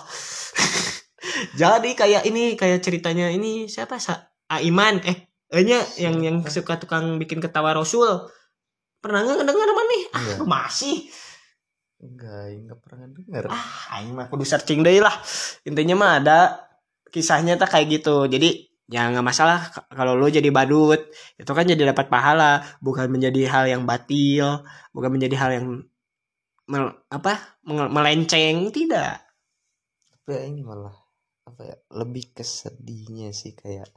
jadi 1.61 1.89
kayak 1.99 2.23
ini 2.27 2.55
kayak 2.55 2.79
ceritanya 2.79 3.27
ini 3.27 3.67
siapa? 3.67 3.99
Sa 3.99 4.31
Aiman. 4.49 5.03
Eh 5.03 5.29
enya 5.49 5.81
yang 5.97 6.21
yang 6.21 6.37
suka 6.45 6.77
tukang 6.77 7.17
bikin 7.17 7.41
ketawa 7.41 7.73
Rasul 7.73 8.29
pernah 8.99 9.19
nggak 9.23 9.47
dengar 9.47 9.69
mana 9.71 9.89
nih? 9.91 10.03
Ah 10.15 10.23
lu 10.39 10.45
masih. 10.45 10.95
Enggak 11.99 12.43
enggak 12.55 12.79
pernah 12.79 13.05
denger 13.11 13.43
ah 13.51 13.65
aing 13.99 14.15
mah 14.15 14.27
kudu 14.31 14.45
searching 14.47 14.79
deh 14.85 15.03
lah. 15.03 15.15
Intinya 15.67 15.95
mah 15.99 16.11
ada 16.23 16.39
kisahnya 17.11 17.59
tak 17.59 17.75
kayak 17.75 17.99
gitu. 17.99 18.27
Jadi 18.31 18.71
ya 18.89 19.05
nggak 19.11 19.25
masalah 19.25 19.69
kalau 19.93 20.17
lu 20.17 20.31
jadi 20.33 20.49
badut 20.49 21.11
itu 21.35 21.51
kan 21.51 21.65
jadi 21.67 21.91
dapat 21.91 22.07
pahala. 22.07 22.63
Bukan 22.79 23.11
menjadi 23.11 23.41
hal 23.51 23.65
yang 23.67 23.83
batil 23.83 24.63
bukan 24.95 25.09
menjadi 25.15 25.35
hal 25.39 25.51
yang 25.59 25.67
mel- 26.71 26.97
apa 27.11 27.59
melenceng 27.67 28.69
tidak. 28.71 29.25
Tapi 30.13 30.53
ini 30.53 30.61
malah 30.61 30.93
apa 31.49 31.61
ya 31.65 31.75
lebih 31.97 32.31
kesedihnya 32.37 33.33
sih 33.33 33.57
kayak 33.57 33.89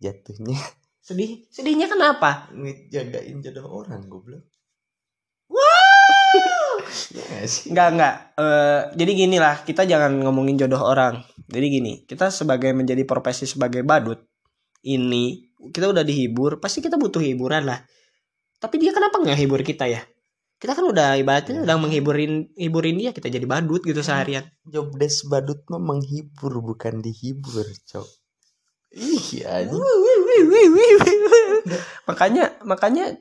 jatuhnya 0.00 0.56
sedih 1.08 1.48
sedihnya 1.48 1.88
kenapa? 1.88 2.52
Ngejagain 2.52 3.40
jodoh 3.40 3.64
orang 3.80 4.04
goblok. 4.04 4.44
Nggak 7.16 7.48
sih? 7.48 7.72
Enggak 7.72 7.88
enggak 7.96 8.14
Eh, 8.38 8.80
jadi 8.94 9.12
gini 9.16 9.36
lah 9.40 9.64
kita 9.64 9.88
jangan 9.88 10.20
ngomongin 10.20 10.60
jodoh 10.60 10.84
orang. 10.84 11.24
Jadi 11.48 11.66
gini 11.72 11.92
kita 12.04 12.28
sebagai 12.28 12.76
menjadi 12.76 13.08
profesi 13.08 13.48
sebagai 13.48 13.80
badut 13.82 14.20
ini 14.84 15.48
kita 15.72 15.90
udah 15.90 16.04
dihibur 16.04 16.60
pasti 16.60 16.84
kita 16.84 17.00
butuh 17.00 17.24
hiburan 17.24 17.64
lah. 17.64 17.80
Tapi 18.60 18.76
dia 18.76 18.92
kenapa 18.92 19.16
nggak 19.18 19.38
hibur 19.38 19.64
kita 19.64 19.88
ya? 19.88 20.04
Kita 20.58 20.74
kan 20.74 20.84
udah 20.90 21.14
ibaratnya 21.16 21.62
Ya. 21.62 21.64
udah 21.70 21.76
menghiburin 21.78 22.50
hiburin 22.58 22.98
dia 22.98 23.14
kita 23.14 23.30
jadi 23.30 23.46
badut 23.46 23.80
gitu 23.86 24.02
seharian. 24.02 24.44
Job 24.66 24.92
desk 24.98 25.30
badut 25.30 25.62
mah 25.70 25.80
menghibur 25.80 26.58
bukan 26.60 26.98
dihibur 27.00 27.64
cok 27.86 28.06
iya 28.88 29.68
makanya 32.08 32.56
makanya 32.64 33.14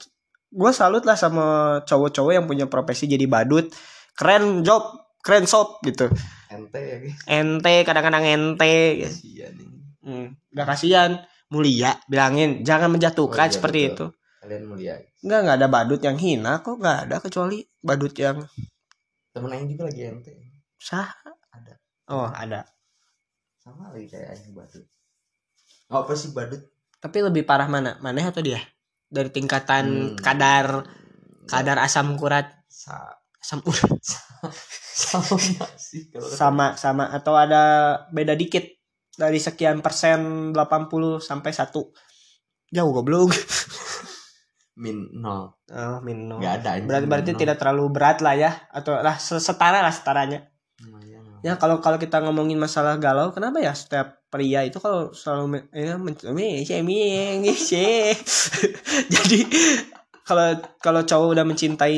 gue 0.48 0.72
salut 0.72 1.04
lah 1.04 1.20
sama 1.20 1.80
cowok-cowok 1.84 2.32
yang 2.32 2.46
punya 2.48 2.66
profesi 2.72 3.06
jadi 3.06 3.28
badut. 3.28 3.68
Keren 4.16 4.64
job 4.64 5.12
keren 5.22 5.46
sob 5.46 5.84
gitu. 5.84 6.08
Ente 6.48 6.80
ya 6.80 6.98
guys. 7.04 7.18
Ente 7.28 7.74
kadang-kadang 7.84 8.24
ente. 8.24 9.04
Kasihan 9.04 9.54
ini. 9.54 9.78
Hmm, 10.02 10.28
gak 10.56 10.68
kasihan. 10.72 11.12
Mulia 11.48 11.96
bilangin. 12.12 12.64
Jangan 12.64 12.92
menjatuhkan 12.92 13.48
Oh, 13.48 13.52
iya, 13.52 13.56
seperti 13.56 13.80
betul. 13.88 13.92
itu. 13.92 14.06
Kalian 14.44 14.64
mulia. 14.68 14.96
Nggak 15.24 15.40
nggak 15.44 15.58
ada 15.64 15.68
badut 15.68 16.02
yang 16.04 16.18
hina 16.20 16.60
kok. 16.64 16.76
Nggak 16.80 16.98
ada 17.08 17.16
kecuali 17.24 17.64
badut 17.84 18.14
yang 18.16 18.38
temen 19.36 19.54
Aing 19.54 19.70
juga 19.70 19.84
lagi 19.92 20.02
ente. 20.08 20.32
Sah. 20.80 21.08
Ada. 21.54 21.74
oh 22.12 22.28
ada. 22.32 22.66
Sama 23.62 23.92
lagi 23.92 24.08
kayak 24.10 24.34
Aing 24.34 24.56
badut 24.56 24.88
apa 25.90 26.12
sih 26.14 26.32
badut? 26.32 26.60
Tapi 26.98 27.18
lebih 27.22 27.44
parah 27.44 27.66
mana? 27.66 27.96
Mana 28.00 28.26
atau 28.26 28.40
dia? 28.40 28.60
Dari 29.08 29.30
tingkatan 29.30 29.86
Hmm. 30.14 30.18
kadar 30.18 30.84
kadar 31.46 31.78
asam 31.80 32.16
urat. 32.16 32.48
Sa- 32.68 33.16
asam 33.38 33.64
urat. 33.64 33.96
Sama 34.98 35.38
sih 35.78 36.10
kalau 36.10 36.26
kata- 36.26 36.36
sama 36.36 36.66
sama. 36.74 37.06
Atau 37.08 37.38
ada 37.38 37.62
beda 38.10 38.34
dikit. 38.34 38.66
Dari 39.14 39.38
sekian 39.38 39.82
persen 39.82 40.52
80 40.54 41.18
sampai 41.18 41.50
1 41.50 41.90
jauh 42.68 42.92
goblok. 42.92 43.34
Min 44.78 45.10
nol. 45.12 45.58
Oh 45.70 45.98
minum 46.02 46.38
nggak 46.38 46.54
ada 46.62 46.70
anjing, 46.78 46.86
berarti 46.86 47.06
berarti 47.08 47.30
min 47.30 47.34
nol. 47.34 47.42
tidak 47.42 47.56
terlalu 47.58 47.84
berat 47.90 48.18
lah 48.22 48.36
ya. 48.36 48.52
Atau 48.70 48.94
lah 48.98 49.18
se- 49.18 49.42
setara 49.42 49.82
lah 49.82 49.90
setaranya 49.90 50.46
Lumayan 50.78 51.42
ya 51.42 51.58
kalau 51.58 51.82
kalau 51.82 51.98
kita 51.98 52.22
ngomongin 52.22 52.58
masalah 52.58 52.98
galau 52.98 53.34
kenapa 53.34 53.58
ya 53.58 53.74
setiap 53.74 54.17
pria 54.28 54.68
itu 54.68 54.78
kalau 54.84 55.16
selalu 55.16 55.46
me- 55.48 55.68
she. 57.56 58.12
jadi 59.14 59.40
kalau 60.28 60.60
kalau 60.84 61.02
cowok 61.08 61.28
udah 61.32 61.46
mencintai 61.48 61.96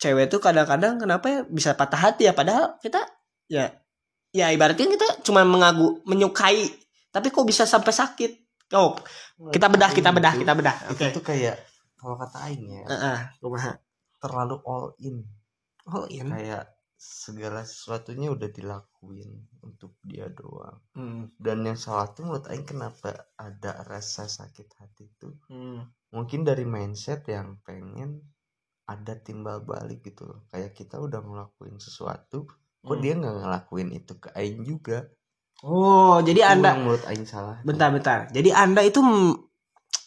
cewek 0.00 0.32
itu 0.32 0.36
kadang-kadang 0.40 0.96
kenapa 0.96 1.26
ya 1.28 1.40
bisa 1.44 1.76
patah 1.76 2.00
hati 2.08 2.28
ya? 2.28 2.32
Padahal 2.32 2.80
kita 2.80 3.04
ya 3.52 3.68
ya 4.32 4.48
ibaratnya 4.52 4.88
kita 4.88 5.20
cuma 5.24 5.44
mengagu 5.44 6.00
menyukai 6.08 6.68
tapi 7.12 7.28
kok 7.28 7.44
bisa 7.44 7.68
sampai 7.68 7.92
sakit? 7.92 8.32
Oh 8.76 8.96
kita 9.52 9.68
bedah 9.68 9.90
kita 9.92 10.10
bedah 10.12 10.32
Itu- 10.36 10.40
kita 10.44 10.52
bedah. 10.56 10.76
Oke. 10.92 11.08
itu 11.08 11.20
tuh 11.20 11.24
kayak 11.24 11.56
kalau 11.98 12.14
kata 12.16 12.36
Aing 12.48 12.64
ya 12.64 12.84
Heeh, 12.86 13.18
kumaha? 13.42 13.74
terlalu 14.22 14.56
all 14.64 14.92
in. 15.02 15.24
Oh 15.88 16.04
iya 16.08 16.24
kayak 16.24 16.64
segala 16.98 17.64
sesuatunya 17.64 18.28
udah 18.28 18.48
dilakuin 18.50 19.47
untuk 19.64 19.94
dia 20.02 20.26
doang 20.30 20.78
Hmm, 20.94 21.30
dan 21.38 21.62
yang 21.66 21.78
salah 21.78 22.10
tuh 22.10 22.26
menurut 22.26 22.46
Aing 22.50 22.66
kenapa 22.66 23.14
ada 23.38 23.72
rasa 23.86 24.26
sakit 24.26 24.68
hati 24.78 25.06
tuh 25.18 25.34
hmm. 25.50 26.12
mungkin 26.14 26.42
dari 26.42 26.64
mindset 26.66 27.26
yang 27.30 27.58
pengen 27.62 28.22
ada 28.88 29.14
timbal 29.20 29.62
balik 29.62 30.00
gitu 30.02 30.24
loh 30.26 30.40
kayak 30.48 30.72
kita 30.74 30.96
udah 30.98 31.20
ngelakuin 31.22 31.78
sesuatu 31.78 32.48
kok 32.48 32.96
Hmm. 32.98 33.02
dia 33.02 33.12
nggak 33.18 33.36
ngelakuin 33.42 33.90
itu 33.92 34.12
ke 34.16 34.28
Aing 34.38 34.62
juga 34.64 35.04
oh 35.66 36.18
jadi 36.22 36.40
Itu 36.46 36.50
anda 36.54 36.70
menurut 36.78 37.04
Aing 37.10 37.26
salah 37.26 37.58
Bentar, 37.66 37.90
bentar. 37.90 38.18
Jadi 38.30 38.50
Anda 38.54 38.80
itu 38.86 39.02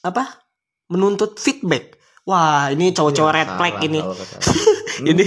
apa? 0.02 0.24
Menuntut 0.92 1.38
feedback. 1.40 2.01
Wah, 2.22 2.70
ini 2.70 2.94
cowok-cowok 2.94 3.32
Itu 3.32 3.38
red 3.38 3.50
flag 3.58 3.76
ini. 3.82 4.00
Ini 5.02 5.24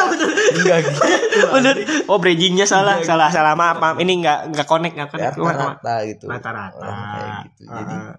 enggak 0.56 0.78
gitu 0.80 1.04
bener. 1.54 1.74
Oh, 2.08 2.16
bridgingnya 2.16 2.64
salah, 2.64 2.96
Iya, 2.98 3.04
salah, 3.04 3.28
gitu. 3.28 3.36
salah. 3.36 3.52
Maaf, 3.52 3.76
maaf. 3.76 3.96
Ini 4.00 4.12
nggak 4.16 4.38
nggak 4.48 4.64
connect, 4.66 4.94
nggak 4.96 5.10
connect. 5.12 5.36
Rata-rata 5.36 5.94
gitu 6.08 6.24
Rata-rata. 6.24 6.88
kayak 6.88 7.32
gitu 7.44 7.62
jadi 7.68 7.96
Ah, 8.00 8.16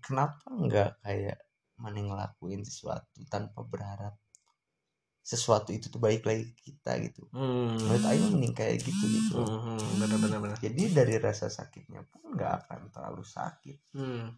kenapa 0.00 0.40
nggak 0.48 0.90
kayak 1.04 1.38
mana 1.76 2.00
ngelakuin 2.00 2.64
sesuatu 2.64 3.20
tanpa 3.28 3.62
berharap 3.62 4.18
sesuatu 5.20 5.70
itu 5.70 5.86
tuh 5.86 6.00
baik 6.00 6.24
lagi 6.24 6.50
kita 6.56 6.96
gitu 7.04 7.28
hmm. 7.30 7.76
menurut 7.78 8.04
Aing 8.08 8.32
mending 8.32 8.56
kayak 8.56 8.80
gitu 8.80 9.04
gitu 9.06 9.36
Hmm, 9.36 9.76
hmm, 9.76 10.00
bener, 10.00 10.16
bener. 10.40 10.56
jadi 10.58 10.82
dari 10.90 11.14
rasa 11.20 11.46
sakitnya 11.46 12.00
pun 12.08 12.32
nggak 12.32 12.64
akan 12.64 12.88
terlalu 12.90 13.22
sakit 13.22 13.76
Hmm. 13.92 14.32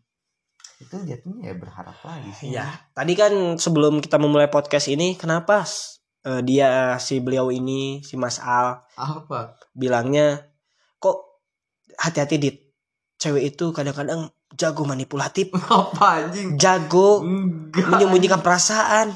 Itu 0.81 0.97
jatuhnya 1.05 1.53
ya 1.53 1.55
berharap 1.55 1.97
lagi 2.01 2.31
sih. 2.33 2.47
Iya. 2.51 2.65
Tadi 2.97 3.13
kan 3.13 3.33
sebelum 3.61 4.01
kita 4.01 4.17
memulai 4.17 4.49
podcast 4.49 4.89
ini, 4.89 5.13
kenapa 5.15 5.69
eh, 6.25 6.41
dia 6.41 6.97
si 6.97 7.21
beliau 7.21 7.53
ini, 7.53 8.01
si 8.01 8.17
Mas 8.17 8.41
Al 8.41 8.81
apa? 8.97 9.61
bilangnya 9.77 10.49
kok 10.97 11.45
hati-hati 12.01 12.37
dit. 12.41 12.57
Cewek 13.21 13.53
itu 13.53 13.69
kadang-kadang 13.77 14.33
jago 14.57 14.89
manipulatif, 14.89 15.53
apa 15.69 16.25
anjing? 16.25 16.57
Jago 16.57 17.21
enggak 17.21 17.85
menyembunyikan 17.87 18.41
perasaan. 18.41 19.13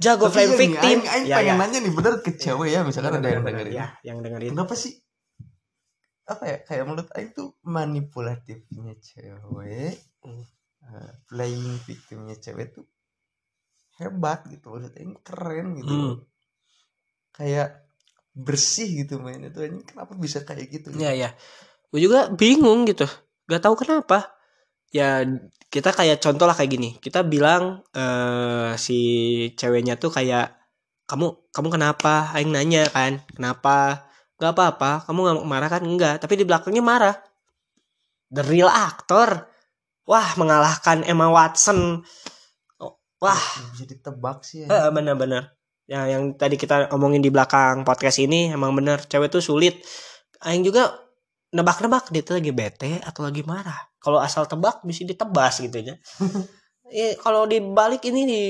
Jago 0.00 0.30
Tapi 0.30 0.34
flame 0.48 0.54
victim. 0.56 0.98
Aing, 1.02 1.10
Aing 1.10 1.26
Ya, 1.28 1.36
pengen 1.42 1.54
ya. 1.54 1.60
nanya 1.60 1.78
nih 1.84 1.92
bener 1.92 2.14
ke 2.22 2.30
cewek 2.38 2.70
ya 2.70 2.80
misalkan 2.86 3.18
ada 3.18 3.28
yang 3.28 3.42
dengerin 3.44 3.74
ya 3.74 3.86
yang 4.00 4.22
dengerin. 4.24 4.54
Kenapa 4.56 4.72
sih? 4.72 4.94
Apa 6.24 6.44
ya 6.48 6.56
kayak 6.64 6.84
menurut 6.88 7.08
Aing 7.12 7.34
tuh 7.36 7.52
manipulatifnya 7.60 8.96
cewek 9.02 10.00
Hmm. 10.18 10.42
Eh, 10.88 11.12
playing 11.28 11.76
victimnya 11.84 12.36
cewek 12.40 12.76
tuh 12.76 12.86
hebat 13.98 14.46
gitu 14.48 14.72
maksud 14.72 14.94
Aing 14.94 15.16
keren 15.26 15.74
gitu. 15.78 15.90
Hmm. 15.92 16.14
kayak 17.34 17.86
bersih 18.34 19.02
gitu 19.06 19.18
mainnya 19.18 19.50
tuh 19.50 19.66
Aing 19.66 19.82
kenapa 19.82 20.14
bisa 20.18 20.42
kayak 20.46 20.70
gitu 20.70 20.94
ya 20.94 21.10
ya 21.14 21.30
gue 21.90 22.00
juga 22.02 22.30
bingung 22.30 22.86
gitu 22.86 23.06
gak 23.48 23.64
tahu 23.64 23.74
kenapa. 23.80 24.36
Ya 24.92 25.24
kita 25.68 25.92
kayak 25.92 26.20
contoh 26.20 26.44
lah 26.48 26.56
kayak 26.56 26.70
gini. 26.76 26.90
Kita 27.00 27.24
bilang 27.24 27.84
eh 27.96 28.72
si 28.76 29.00
ceweknya 29.56 29.96
tuh 29.96 30.12
kayak 30.12 30.52
kamu 31.08 31.52
kamu 31.52 31.68
kenapa? 31.72 32.32
Aing 32.36 32.52
nanya 32.52 32.88
kan 32.92 33.24
kenapa? 33.32 34.08
Gak 34.38 34.54
apa-apa 34.54 35.08
kamu 35.08 35.18
nggak 35.24 35.48
marah 35.48 35.68
kan? 35.72 35.82
Enggak 35.84 36.14
tapi 36.22 36.36
di 36.40 36.44
belakangnya 36.44 36.84
marah. 36.84 37.16
The 38.28 38.44
real 38.44 38.68
actor 38.68 39.47
wah 40.08 40.32
mengalahkan 40.40 41.04
Emma 41.04 41.28
Watson 41.28 42.00
Oh, 42.80 42.96
wah 43.20 43.44
bisa 43.76 43.84
ditebak 43.84 44.40
sih 44.42 44.64
ya. 44.64 44.88
benar-benar. 44.88 45.58
Ya, 45.88 46.04
yang 46.04 46.36
tadi 46.36 46.60
kita 46.60 46.92
omongin 46.92 47.24
di 47.24 47.32
belakang 47.32 47.84
podcast 47.84 48.20
ini 48.20 48.52
emang 48.52 48.76
benar 48.76 49.04
cewek 49.04 49.32
tuh 49.32 49.40
sulit. 49.40 49.80
Aing 50.44 50.64
juga 50.64 50.92
nebak-nebak 51.48 52.12
dia 52.12 52.20
tuh 52.20 52.36
lagi 52.36 52.52
bete 52.52 53.00
atau 53.00 53.24
lagi 53.24 53.40
marah. 53.44 53.88
Kalau 53.96 54.20
asal 54.20 54.44
tebak 54.44 54.84
bisa 54.84 55.08
ditebas 55.08 55.64
gitu 55.64 55.80
ya. 55.80 55.96
Eh, 56.92 57.16
kalau 57.24 57.48
dibalik 57.48 58.04
ini 58.04 58.28
di 58.28 58.42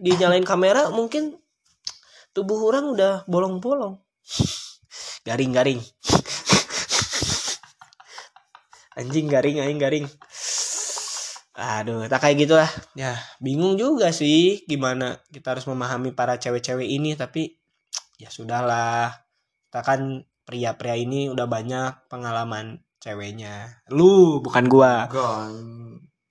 dinyalain 0.00 0.44
kamera 0.44 0.88
mungkin 0.88 1.36
tubuh 2.32 2.72
orang 2.72 2.96
udah 2.96 3.28
bolong-bolong. 3.28 4.00
Garing-garing. 5.28 5.84
Anjing 8.98 9.28
garing, 9.28 9.60
aing 9.60 9.80
garing. 9.80 10.08
Aduh, 11.60 12.08
tak 12.08 12.24
kayak 12.24 12.36
gitu 12.48 12.54
lah. 12.56 12.70
Ya, 12.96 13.20
bingung 13.36 13.76
juga 13.76 14.16
sih 14.16 14.64
gimana 14.64 15.20
kita 15.28 15.52
harus 15.52 15.68
memahami 15.68 16.16
para 16.16 16.40
cewek-cewek 16.40 16.88
ini 16.88 17.12
tapi 17.20 17.60
ya 18.16 18.32
sudahlah. 18.32 19.12
Kita 19.68 19.84
kan 19.84 20.24
pria-pria 20.48 20.96
ini 20.96 21.28
udah 21.28 21.44
banyak 21.44 22.08
pengalaman 22.08 22.80
ceweknya. 22.96 23.84
Lu 23.92 24.40
bukan 24.40 24.64
gua. 24.72 25.04
Gong. 25.12 25.54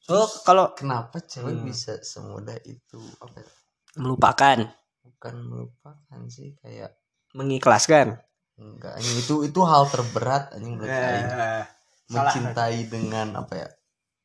So, 0.02 0.26
kalau 0.42 0.74
kenapa 0.74 1.22
cewek 1.22 1.62
Hmm. 1.62 1.65
bisa 1.70 2.02
semudah 2.02 2.58
itu 2.65 2.98
apa 3.22 3.46
melupakan, 3.94 4.58
bukan 5.06 5.36
melupakan 5.46 6.20
sih 6.26 6.58
kayak 6.58 6.98
mengikhlaskan. 7.38 8.18
enggak 8.60 8.98
itu 9.00 9.48
itu 9.48 9.62
hal 9.63 9.88
terberat 9.88 10.52
anjing 10.52 10.76
menurut. 10.76 10.89
Eh, 10.92 11.24
salah. 11.24 11.63
mencintai 12.10 12.92
dengan 12.92 13.38
apa 13.39 13.54
ya 13.56 13.70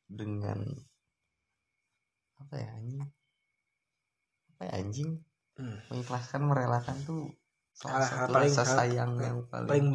dengan 0.09 0.59
apa 2.37 2.55
ya 2.55 2.69
anjing 2.73 3.01
apa 4.51 4.61
ya 4.65 4.73
anjing 4.77 5.11
Hmm. 5.55 5.79
mengikhlaskan 5.87 6.41
merelakan 6.43 6.99
tuh 7.07 7.31
salah 7.71 8.03
Ah, 8.03 8.27
satu 8.27 8.31
paling- 8.35 8.51
rasa 8.51 8.63
sayang 8.67 9.11
yang 9.15 9.37
paling, 9.47 9.69
paling 9.71 9.87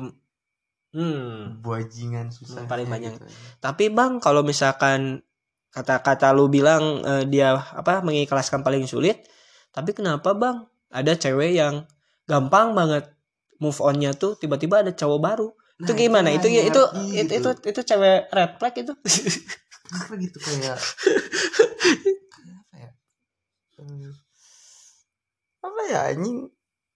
hmm 0.90 1.60
buajingan 1.60 2.32
susah 2.32 2.64
paling 2.64 2.88
banyak. 2.88 3.12
gitu, 3.12 3.28
anjing. 3.28 3.60
Tapi 3.60 3.84
Bang, 3.92 4.16
kalau 4.18 4.40
misalkan 4.40 5.20
kata-kata 5.68 6.32
lu 6.32 6.48
bilang 6.48 7.04
eh, 7.04 7.24
dia 7.24 7.54
apa 7.54 8.00
mengikhlaskan 8.00 8.64
paling 8.64 8.88
sulit, 8.88 9.28
tapi 9.68 9.92
kenapa 9.92 10.32
Bang? 10.32 10.64
Ada 10.88 11.14
cewek 11.20 11.54
yang 11.54 11.84
gampang 12.24 12.72
banget 12.72 13.12
move 13.60 13.76
onnya 13.78 14.16
tuh 14.16 14.34
tiba-tiba 14.34 14.80
ada 14.80 14.90
cowok 14.90 15.20
baru. 15.20 15.48
itu 15.76 15.92
Nah, 15.92 15.98
gimana? 15.98 16.28
Itu 16.32 16.48
itu 16.48 16.72
ngerti 16.72 17.20
itu, 17.20 17.34
itu 17.36 17.50
gitu. 17.52 17.68
itu 17.68 17.80
cewek 17.84 18.32
red 18.32 18.50
flag 18.56 18.74
itu. 18.80 18.92
gitu 20.16 20.38
kayak 20.40 20.60
ya 20.62 20.74
Eh, 23.80 24.12
apa 25.64 25.80
ya 25.88 26.00
anjing 26.12 26.38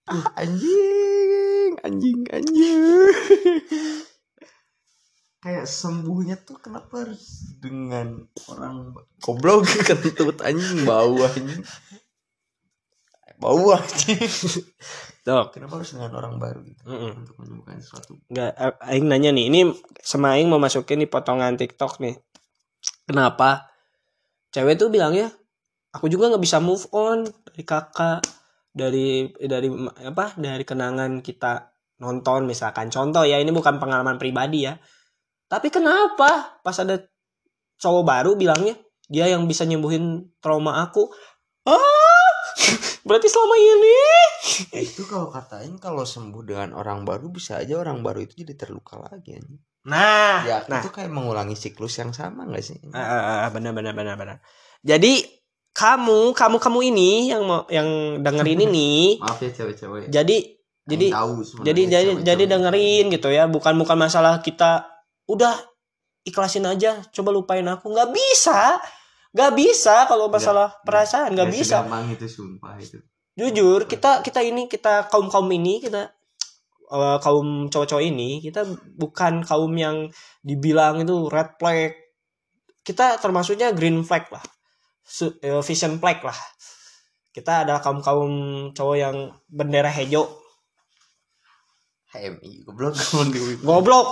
ah, 0.05 0.25
anjing 0.37 1.71
anjing 1.81 2.19
anjing 2.29 3.09
kayak 5.41 5.65
sembuhnya 5.69 6.41
tuh 6.41 6.57
kenapa 6.61 7.05
harus 7.05 7.53
dengan 7.61 8.25
orang 8.49 8.93
goblok 9.21 9.65
kentut 9.87 10.41
anjing 10.45 10.85
bau 10.85 11.17
anjing 11.25 11.61
bau 13.41 13.65
anjing 13.77 14.21
Dok. 15.25 15.57
kenapa 15.57 15.81
harus 15.81 15.89
dengan 15.97 16.13
orang 16.21 16.37
baru 16.37 16.61
gitu 16.65 16.81
Mm-mm. 16.85 17.11
untuk 17.25 17.35
menemukan 17.41 17.81
sesuatu 17.81 18.13
Nggak, 18.29 18.51
A- 18.57 18.79
Aing 18.93 19.05
nanya 19.09 19.29
nih, 19.33 19.49
ini 19.49 19.59
sama 20.01 20.37
Aing 20.37 20.49
mau 20.49 20.61
masukin 20.61 21.01
nih 21.01 21.09
potongan 21.09 21.57
TikTok 21.57 21.97
nih. 22.01 22.17
Kenapa? 23.05 23.69
Cewek 24.49 24.77
tuh 24.81 24.89
bilangnya, 24.89 25.29
aku 25.95 26.11
juga 26.11 26.27
nggak 26.27 26.43
bisa 26.43 26.59
move 26.59 26.83
on 26.91 27.23
dari 27.23 27.63
kakak, 27.63 28.19
dari 28.75 29.31
dari 29.39 29.71
apa? 30.03 30.35
Dari 30.35 30.63
kenangan 30.67 31.23
kita 31.23 31.71
nonton 32.03 32.43
misalkan. 32.43 32.91
Contoh 32.91 33.23
ya, 33.23 33.39
ini 33.39 33.55
bukan 33.55 33.79
pengalaman 33.79 34.19
pribadi 34.19 34.67
ya. 34.67 34.75
Tapi 35.47 35.71
kenapa 35.71 36.59
pas 36.59 36.77
ada 36.83 36.99
cowok 37.79 38.03
baru 38.03 38.31
bilangnya 38.35 38.75
dia 39.07 39.31
yang 39.31 39.47
bisa 39.47 39.63
nyembuhin 39.63 40.35
trauma 40.43 40.83
aku? 40.83 41.07
Ah, 41.63 42.31
berarti 43.07 43.31
selama 43.31 43.55
ini 43.55 43.95
itu 44.77 45.03
kalau 45.09 45.27
katain 45.33 45.75
kalau 45.81 46.05
sembuh 46.05 46.43
dengan 46.45 46.69
orang 46.77 47.01
baru 47.03 47.27
bisa 47.33 47.59
aja 47.59 47.81
orang 47.81 48.05
baru 48.05 48.23
itu 48.23 48.45
jadi 48.45 48.53
terluka 48.55 49.01
lagi. 49.01 49.41
Nah, 49.85 50.41
ya 50.45 50.65
nah. 50.65 50.81
itu 50.81 50.89
kayak 50.89 51.13
mengulangi 51.13 51.53
siklus 51.53 52.01
yang 52.01 52.09
sama 52.09 52.49
gak 52.49 52.65
sih 52.65 52.81
Ah, 52.89 53.01
ah, 53.01 53.21
ah, 53.45 53.49
benar 53.53 53.73
benar 53.73 53.93
benar 53.93 54.15
benar. 54.17 54.37
Jadi 54.81 55.44
kamu 55.75 56.31
kamu 56.31 56.57
kamu 56.57 56.79
ini 56.95 57.35
yang 57.35 57.43
mau 57.43 57.67
yang 57.67 58.23
dengerin 58.23 58.63
ini. 58.63 58.91
Maaf 59.23 59.43
ya 59.43 59.51
cewek-cewek. 59.51 60.07
Jadi 60.07 60.55
jadi 60.87 61.07
Aing 61.11 61.17
tahu 61.19 61.31
jadi 61.43 61.59
jadi 61.67 61.81
cewek-cewek. 61.91 62.23
jadi 62.23 62.43
dengerin 62.47 63.05
gitu 63.11 63.27
ya. 63.27 63.43
Bukan 63.51 63.75
bukan 63.75 63.97
masalah 63.99 64.39
kita. 64.39 64.87
Udah 65.27 65.51
ikhlasin 66.23 66.63
aja. 66.63 67.03
Coba 67.11 67.35
lupain 67.35 67.67
aku. 67.67 67.91
Nggak 67.91 68.15
bisa. 68.15 68.79
Nggak 69.35 69.51
bisa 69.51 70.07
kalau 70.07 70.31
masalah 70.31 70.71
Nggak, 70.71 70.83
perasaan. 70.87 71.29
Nggak 71.35 71.49
bisa. 71.51 71.77
itu 72.07 72.27
sumpah 72.31 72.79
itu. 72.79 72.97
Jujur 73.35 73.83
kita 73.83 74.23
kita 74.23 74.39
ini 74.47 74.71
kita 74.71 75.11
kaum 75.11 75.27
kaum 75.27 75.51
ini 75.51 75.83
kita 75.83 76.07
eh, 76.87 77.17
kaum 77.19 77.67
cowok-cowok 77.67 77.99
ini 77.99 78.39
kita 78.39 78.63
bukan 78.95 79.43
kaum 79.43 79.75
yang 79.75 80.07
dibilang 80.39 81.03
itu 81.03 81.27
red 81.27 81.59
flag. 81.59 81.99
Kita 82.79 83.19
termasuknya 83.19 83.75
green 83.75 84.07
flag 84.07 84.31
lah 84.31 84.54
vision 85.63 85.99
flag 86.01 86.19
lah. 86.25 86.39
Kita 87.31 87.67
adalah 87.67 87.83
kaum 87.83 87.99
kaum 87.99 88.31
cowok 88.71 88.95
yang 88.97 89.15
bendera 89.51 89.91
hijau. 89.91 90.23
HMI 92.15 92.63
goblok. 92.63 92.95
Goblok. 93.67 94.07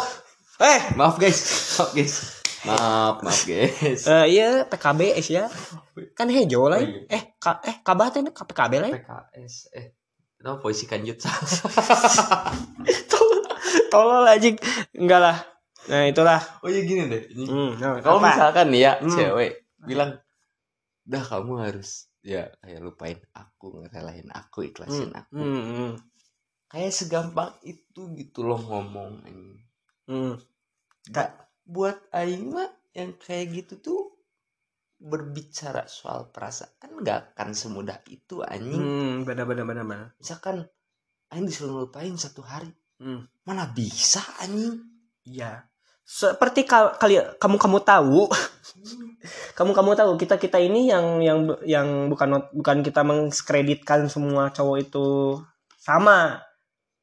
Eh. 0.60 0.80
Maaf 1.00 1.16
guys. 1.16 1.40
Maaf 1.80 1.92
guys. 1.96 2.16
Maaf 2.68 3.16
maaf 3.24 3.42
guys. 3.48 4.04
Eh, 4.08 4.26
iya 4.28 4.68
PKB 4.68 5.16
es 5.16 5.32
ya 5.32 5.48
kan 6.16 6.28
hijau 6.28 6.68
lah. 6.68 6.80
Oh, 6.80 6.84
iya. 6.84 7.08
eh 7.12 7.24
ka, 7.40 7.64
eh 7.64 7.80
kabah 7.80 8.12
teh 8.12 8.24
PKB 8.24 8.74
lah 8.84 8.92
PKS 8.92 9.56
eh. 9.76 9.88
Itu 10.44 10.60
polisi 10.60 10.84
kanjut 10.84 11.24
tolol 13.92 14.28
aja 14.28 14.48
enggak 14.96 15.22
lah. 15.24 15.38
Nah 15.88 16.04
itulah. 16.08 16.40
Oh 16.60 16.68
iya 16.68 16.84
gini 16.84 17.08
deh. 17.08 17.24
Hmm, 17.48 17.80
nah, 17.80 18.00
kalau 18.04 18.20
misalkan 18.20 18.68
nih 18.72 18.82
ya 18.84 18.92
Hmm. 19.00 19.12
cewek 19.12 19.52
bilang 19.84 20.16
dah 21.12 21.24
kamu 21.32 21.54
harus 21.66 21.90
ya 22.32 22.44
kayak 22.62 22.82
lupain 22.86 23.20
aku 23.42 23.66
ngerelain 23.84 24.28
aku 24.42 24.60
ikhlasin 24.70 25.12
Hmm, 25.12 25.12
aku 25.22 25.42
hmm, 25.42 25.62
hmm, 25.70 25.92
kayak 26.72 26.94
segampang 27.00 27.54
itu 27.74 28.02
gitu 28.20 28.40
loh 28.50 28.62
ngomong 28.70 29.14
anjing. 29.28 29.60
hmm. 30.08 30.34
Nggak, 31.12 31.30
buat 31.76 31.98
aing 32.20 32.46
mah 32.56 32.72
yang 32.98 33.12
kayak 33.24 33.48
gitu 33.58 33.74
tuh 33.88 34.02
berbicara 35.12 35.84
soal 35.98 36.22
perasaan 36.34 36.90
nggak 37.02 37.20
akan 37.38 37.50
semudah 37.62 38.00
itu 38.18 38.36
anjing 38.56 38.86
Hmm, 38.86 39.14
benar 39.28 39.46
benar 39.50 39.66
benar 39.70 39.86
benar. 39.92 40.10
misalkan 40.22 40.58
aing 41.34 41.46
disuruh 41.50 41.72
ngelupain 41.74 42.16
satu 42.26 42.42
hari 42.52 42.72
Hmm. 43.00 43.28
mana 43.48 43.64
bisa 43.78 44.22
anjing 44.44 44.76
Iya. 45.26 45.68
Seperti 46.04 46.68
kal 46.68 47.00
kali 47.00 47.16
kamu 47.40 47.56
kamu 47.56 47.80
tahu, 47.88 48.28
kamu 49.58 49.72
kamu 49.72 49.92
tahu 49.96 50.12
kita 50.20 50.36
kita 50.36 50.60
ini 50.60 50.92
yang 50.92 51.24
yang 51.24 51.40
yang 51.64 51.88
bukan 52.12 52.44
bukan 52.52 52.84
kita 52.84 53.08
mengkreditkan 53.08 54.12
semua 54.12 54.52
cowok 54.52 54.78
itu 54.84 55.08
sama. 55.80 56.44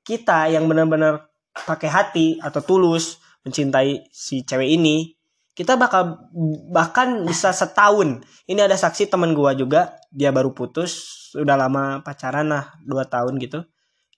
Kita 0.05 0.49
yang 0.53 0.69
benar-benar 0.69 1.29
pakai 1.65 1.89
hati 1.89 2.27
atau 2.41 2.61
tulus 2.65 3.21
mencintai 3.45 4.09
si 4.13 4.45
cewek 4.45 4.69
ini, 4.69 5.17
kita 5.57 5.81
bakal 5.81 6.29
bahkan 6.73 7.25
bisa 7.25 7.53
setahun. 7.57 8.21
Ini 8.45 8.69
ada 8.69 8.77
saksi 8.77 9.09
teman 9.09 9.33
gua 9.33 9.57
juga, 9.57 9.97
dia 10.13 10.29
baru 10.29 10.53
putus, 10.53 11.33
udah 11.37 11.57
lama 11.57 11.85
pacaran 12.05 12.53
lah 12.53 12.77
dua 12.85 13.09
tahun 13.09 13.41
gitu. 13.41 13.65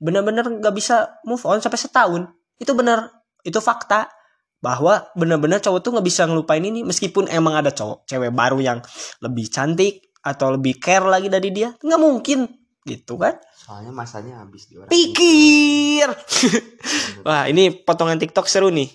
Bener-bener 0.02 0.42
nggak 0.58 0.74
bisa 0.74 1.22
move 1.22 1.42
on 1.46 1.62
sampai 1.62 1.78
setahun. 1.78 2.22
Itu 2.58 2.74
bener, 2.74 3.10
itu 3.46 3.58
fakta 3.62 4.21
bahwa 4.62 5.10
bener-bener 5.18 5.58
cowok 5.58 5.80
tuh 5.82 5.90
nggak 5.98 6.06
bisa 6.06 6.22
ngelupain 6.24 6.62
ini 6.62 6.86
meskipun 6.86 7.26
emang 7.28 7.58
ada 7.58 7.74
cowok 7.74 8.06
cewek 8.06 8.30
baru 8.30 8.62
yang 8.62 8.78
lebih 9.18 9.50
cantik 9.50 10.14
atau 10.22 10.54
lebih 10.54 10.78
care 10.78 11.02
lagi 11.02 11.26
dari 11.26 11.50
dia 11.50 11.74
nggak 11.74 12.00
mungkin 12.00 12.46
gitu 12.86 13.18
kan 13.18 13.38
soalnya 13.58 13.90
masanya 13.90 14.42
habis 14.42 14.70
di 14.70 14.78
orang 14.78 14.90
pikir 14.90 16.06
itu. 16.06 17.22
wah 17.26 17.46
ini 17.50 17.74
potongan 17.82 18.18
TikTok 18.22 18.46
seru 18.46 18.70
nih 18.70 18.86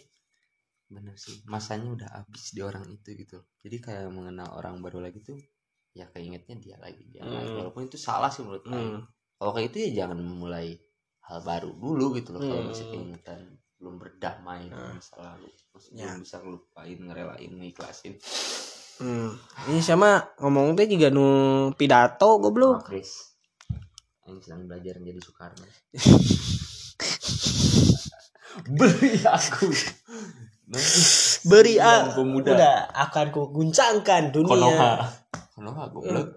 bener 0.88 1.19
sih 1.19 1.43
masanya 1.43 1.91
udah 1.91 2.10
habis 2.23 2.56
di 2.56 2.63
orang 2.63 2.88
itu 2.88 3.12
gitu 3.12 3.43
jadi 3.60 3.77
kayak 3.84 4.08
mengenal 4.08 4.56
orang 4.56 4.80
baru 4.80 5.03
lagi 5.03 5.19
tuh 5.19 5.36
ya 5.91 6.08
keingetnya 6.15 6.56
dia 6.63 6.75
lagi 6.80 7.03
dia 7.12 7.27
lagi 7.27 7.51
Hmm. 7.51 7.60
walaupun 7.60 7.91
itu 7.91 7.99
salah 7.99 8.32
sih 8.32 8.43
menurut 8.47 8.63
Hmm. 8.63 9.03
kalau 9.36 9.51
kayak 9.51 9.75
itu 9.75 9.77
ya 9.84 10.03
jangan 10.03 10.23
memulai 10.23 10.80
hal 11.27 11.43
baru 11.43 11.75
dulu 11.75 12.15
gitu 12.15 12.32
loh 12.32 12.39
kalau 12.39 12.63
Hmm. 12.63 12.71
masih 12.71 12.86
keingetan 12.88 13.39
belum 13.77 13.95
berdamai 13.97 14.67
dengan 14.67 14.89
Hmm. 14.89 14.97
masa 14.97 15.15
lalu 15.21 15.49
Maksudnya 15.71 16.01
Ya. 16.01 16.09
belum 16.09 16.21
bisa 16.25 16.37
ngelupain 16.41 16.97
ngerelain 16.99 17.51
ngiklasin 17.53 18.13
Hmm. 18.97 19.29
Ini 19.69 19.77
sama 19.77 20.25
ngomong 20.41 20.73
teh 20.73 20.89
juga 20.89 21.13
nu 21.13 21.29
pidato 21.77 22.41
goblok. 22.41 22.81
Maaf, 22.81 22.89
Chris 22.89 23.37
yang 24.25 24.41
sedang 24.41 24.65
belajar 24.65 24.97
menjadi 24.97 25.21
Soekarno 25.21 25.61
beri 28.73 29.21
aku 29.21 29.69
Beri 31.47 31.79
Yang 31.79 32.05
a 32.11 32.15
pemuda 32.17 32.51
udah 32.57 32.77
akan 32.91 33.25
ku 33.31 33.53
guncangkan 33.53 34.35
dunia. 34.35 34.51
Konoha 34.51 34.91
Konoha 35.55 35.83
goblok 35.93 36.37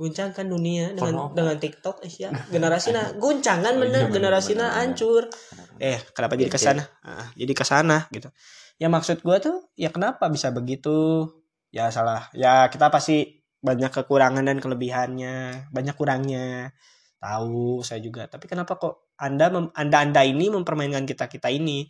Guncangkan 0.00 0.48
dunia 0.48 0.96
dengan 0.96 1.12
Konoha. 1.12 1.36
dengan 1.36 1.56
TikTok 1.60 2.00
Asia. 2.00 2.32
Generasina 2.48 3.12
guncangan 3.20 3.76
Oh, 3.76 3.84
iya, 3.84 4.08
bener 4.08 4.08
bener, 4.08 4.32
bener. 4.40 4.70
hancur. 4.72 5.28
Eh, 5.76 6.00
kenapa 6.16 6.40
jadi 6.40 6.48
ke 6.48 6.56
sana? 6.56 6.88
Ah, 7.04 7.28
jadi 7.36 7.52
ke 7.52 7.64
sana 7.68 8.08
gitu. 8.08 8.32
Ya 8.80 8.88
maksud 8.88 9.20
gua 9.20 9.36
tuh 9.44 9.68
ya 9.76 9.92
kenapa 9.92 10.32
bisa 10.32 10.48
begitu? 10.48 11.28
Ya 11.68 11.92
salah. 11.92 12.32
Ya 12.32 12.72
kita 12.72 12.88
pasti 12.88 13.44
banyak 13.60 13.92
kekurangan 13.92 14.40
dan 14.40 14.56
kelebihannya, 14.56 15.68
banyak 15.68 15.92
kurangnya. 15.92 16.72
Tahu 17.20 17.84
saya 17.84 18.00
juga. 18.00 18.24
Tapi 18.24 18.48
kenapa 18.48 18.80
kok 18.80 19.12
Anda 19.20 19.52
mem- 19.52 19.68
Anda-anda 19.76 20.24
ini 20.24 20.48
mempermainkan 20.48 21.04
kita-kita 21.04 21.52
ini? 21.52 21.84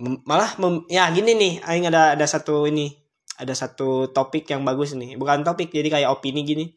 Mem- 0.00 0.24
malah 0.24 0.56
mem- 0.56 0.88
ya 0.88 1.12
gini 1.12 1.36
nih, 1.36 1.52
aing 1.60 1.92
ada 1.92 2.16
ada 2.16 2.24
satu 2.24 2.64
ini. 2.64 2.88
Ada 3.36 3.52
satu 3.52 4.08
topik 4.08 4.48
yang 4.48 4.64
bagus 4.64 4.96
nih. 4.96 5.20
Bukan 5.20 5.44
topik, 5.44 5.68
jadi 5.68 5.92
kayak 5.92 6.08
opini 6.08 6.40
gini. 6.40 6.72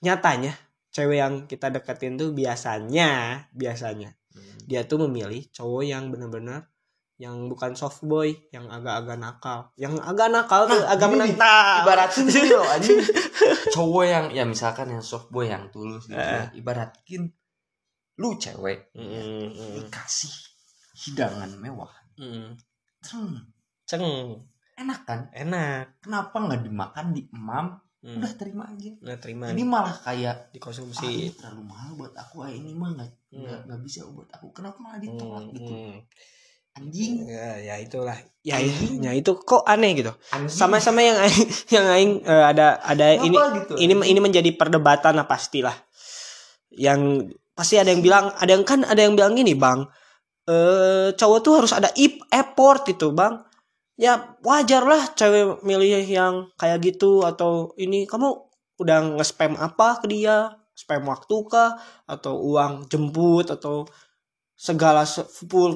Nyatanya 0.00 0.52
cewek 0.90 1.18
yang 1.18 1.34
kita 1.46 1.70
deketin 1.70 2.16
tuh 2.16 2.32
biasanya 2.32 3.08
biasanya 3.52 4.16
Hmm. 4.30 4.62
dia 4.62 4.86
tuh 4.86 5.02
memilih 5.02 5.42
cowok 5.50 5.82
yang 5.82 6.06
benar-benar 6.08 6.70
yang 7.18 7.50
bukan 7.50 7.74
soft 7.74 8.00
boy, 8.00 8.32
yang 8.48 8.64
agak-agak 8.64 9.18
nakal. 9.18 9.58
Yang 9.74 9.98
agak 10.00 10.30
nakal 10.30 10.64
tuh 10.64 10.80
Nah, 10.80 10.88
agak 10.88 11.10
nih, 11.10 11.34
ibaratkan 11.82 12.24
gini 12.30 12.48
loh 12.48 12.64
anjing 12.64 12.96
cowok 13.68 14.04
yang 14.06 14.26
ya 14.30 14.44
misalkan 14.46 14.88
yang 14.88 15.02
soft 15.02 15.28
boy 15.28 15.44
yang 15.44 15.66
tulus 15.68 16.06
gitu 16.06 16.16
Eh. 16.16 16.24
ya. 16.32 16.48
ibaratkin 16.54 17.28
lu 18.16 18.38
cewek 18.38 18.94
Mm, 18.94 19.50
mm, 19.50 19.70
dikasih 19.76 20.32
hidangan 20.96 21.50
mewah 21.58 21.90
mm. 22.16 22.54
Ceng, 23.02 23.34
Ceng, 23.84 24.06
enak 24.76 25.00
kan 25.04 25.26
enak. 25.34 26.00
kenapa 26.00 26.36
nggak 26.38 26.62
dimakan 26.62 27.06
di 27.10 27.26
emam 27.30 27.74
Mm. 28.00 28.16
udah 28.16 28.32
terima 28.32 28.64
aja 28.64 28.90
Nah, 29.04 29.16
terima 29.20 29.44
ini 29.48 29.60
malah 29.60 29.92
kayak 29.92 30.32
ah, 30.32 30.36
dikonsumsi. 30.50 31.04
ini 31.04 31.28
terlalu 31.36 31.68
mahal 31.68 31.92
buat 31.94 32.16
aku 32.16 32.40
ah 32.40 32.48
ini 32.48 32.72
mah 32.72 32.96
nggak 32.96 33.10
Hmm. 33.28 33.44
nggak 33.44 33.60
nggak 33.68 33.80
bisa 33.84 34.00
buat 34.08 34.26
aku 34.32 34.50
kenapa 34.50 34.80
malah 34.80 34.96
ditolak 34.98 35.44
Mm, 35.44 35.52
gitu 35.52 35.72
mm. 35.72 35.96
anjing 36.70 37.12
Ya, 37.26 37.48
ya 37.60 37.74
itulah. 37.76 38.16
Ya, 38.40 38.56
Anjing. 38.56 39.04
ya 39.04 39.12
itu 39.12 39.36
kok 39.36 39.60
aneh 39.64 39.92
gitu. 39.92 40.16
Sama-sama 40.46 40.98
yang 40.98 41.18
aing, 41.18 41.44
yang 41.76 41.86
aing 41.86 42.12
eh, 42.24 42.44
ada 42.46 42.80
ada 42.80 43.06
Kenapa 43.12 43.26
ini 43.26 43.36
gitu 43.60 43.72
ini 43.76 43.92
ini 44.06 44.20
menjadi 44.22 44.48
perdebatan 44.54 45.14
lah 45.14 45.28
pastilah. 45.28 45.76
Yang 46.72 47.30
pasti 47.52 47.76
ada 47.76 47.90
yang 47.90 48.00
bilang, 48.00 48.32
ada 48.32 48.48
yang 48.48 48.64
kan 48.64 48.80
ada 48.82 48.96
yang 48.96 49.12
bilang 49.12 49.36
gini, 49.36 49.52
Bang. 49.52 49.84
Eh 50.48 51.12
cowok 51.12 51.38
tuh 51.44 51.52
harus 51.60 51.72
ada 51.74 51.92
ip 51.94 52.16
effort 52.32 52.88
gitu 52.88 53.12
bang 53.12 53.38
ya 54.00 54.40
wajar 54.40 54.82
lah 54.88 55.12
cewek 55.12 55.60
milih 55.60 56.00
yang 56.08 56.48
kayak 56.56 56.80
gitu 56.80 57.20
atau 57.28 57.76
ini 57.76 58.08
kamu 58.08 58.32
udah 58.80 59.20
nge-spam 59.20 59.60
apa 59.60 60.00
ke 60.00 60.08
dia? 60.08 60.56
Spam 60.72 61.04
waktu 61.04 61.36
kah? 61.44 61.76
Atau 62.08 62.40
uang 62.40 62.88
jemput? 62.88 63.52
Atau 63.52 63.84
segala 64.56 65.04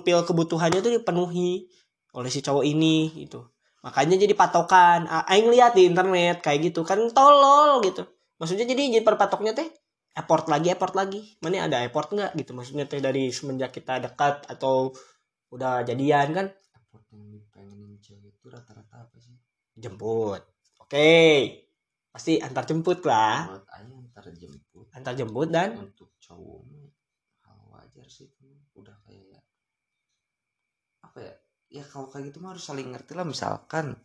pil 0.01 0.21
kebutuhannya 0.25 0.81
itu 0.81 0.91
dipenuhi 0.97 1.69
oleh 2.17 2.31
si 2.33 2.41
cowok 2.41 2.65
ini 2.65 3.13
gitu. 3.13 3.45
Makanya 3.85 4.17
jadi 4.17 4.33
patokan. 4.33 5.05
Aing 5.29 5.53
lihat 5.53 5.77
di 5.77 5.85
internet 5.85 6.41
kayak 6.41 6.73
gitu. 6.73 6.81
Kan 6.89 7.13
tolol 7.13 7.85
gitu. 7.85 8.09
Maksudnya 8.41 8.65
jadi 8.65 8.89
jadi 8.89 9.05
perpatoknya 9.05 9.53
teh 9.53 9.69
effort 10.17 10.49
lagi 10.49 10.73
effort 10.73 10.97
lagi. 10.97 11.37
Mana 11.45 11.69
ada 11.69 11.85
effort 11.85 12.09
nggak 12.09 12.33
gitu. 12.41 12.57
Maksudnya 12.57 12.89
teh 12.89 13.05
dari 13.05 13.29
semenjak 13.29 13.77
kita 13.77 14.01
dekat 14.01 14.49
atau 14.49 14.97
udah 15.53 15.85
jadian 15.85 16.33
kan 16.33 16.47
cewek 18.00 18.37
itu 18.37 18.46
rata-rata 18.50 19.07
apa 19.07 19.16
sih? 19.20 19.35
Jemput. 19.74 20.42
Oke. 20.81 21.11
Pasti 22.14 22.38
antar 22.38 22.64
jemput 22.68 23.03
lah. 23.05 23.50
Menurut 23.50 23.66
Aing 23.74 23.98
ntar 24.12 24.27
jemput. 24.35 24.87
Antar 24.94 25.14
jemput 25.18 25.48
dan? 25.50 25.74
Untuk 25.79 26.14
cowok 26.22 26.62
hal 27.44 27.61
wajar 27.74 28.07
sih 28.07 28.31
itu 28.31 28.46
udah 28.79 28.94
kayak 29.03 29.42
apa 31.03 31.18
ya? 31.20 31.35
Ya 31.74 31.85
kalau 31.90 32.07
kayak 32.07 32.31
gitu 32.31 32.38
mah 32.38 32.55
harus 32.55 32.64
saling 32.64 32.94
ngerti 32.94 33.18
lah. 33.18 33.27
Misalkan 33.27 33.98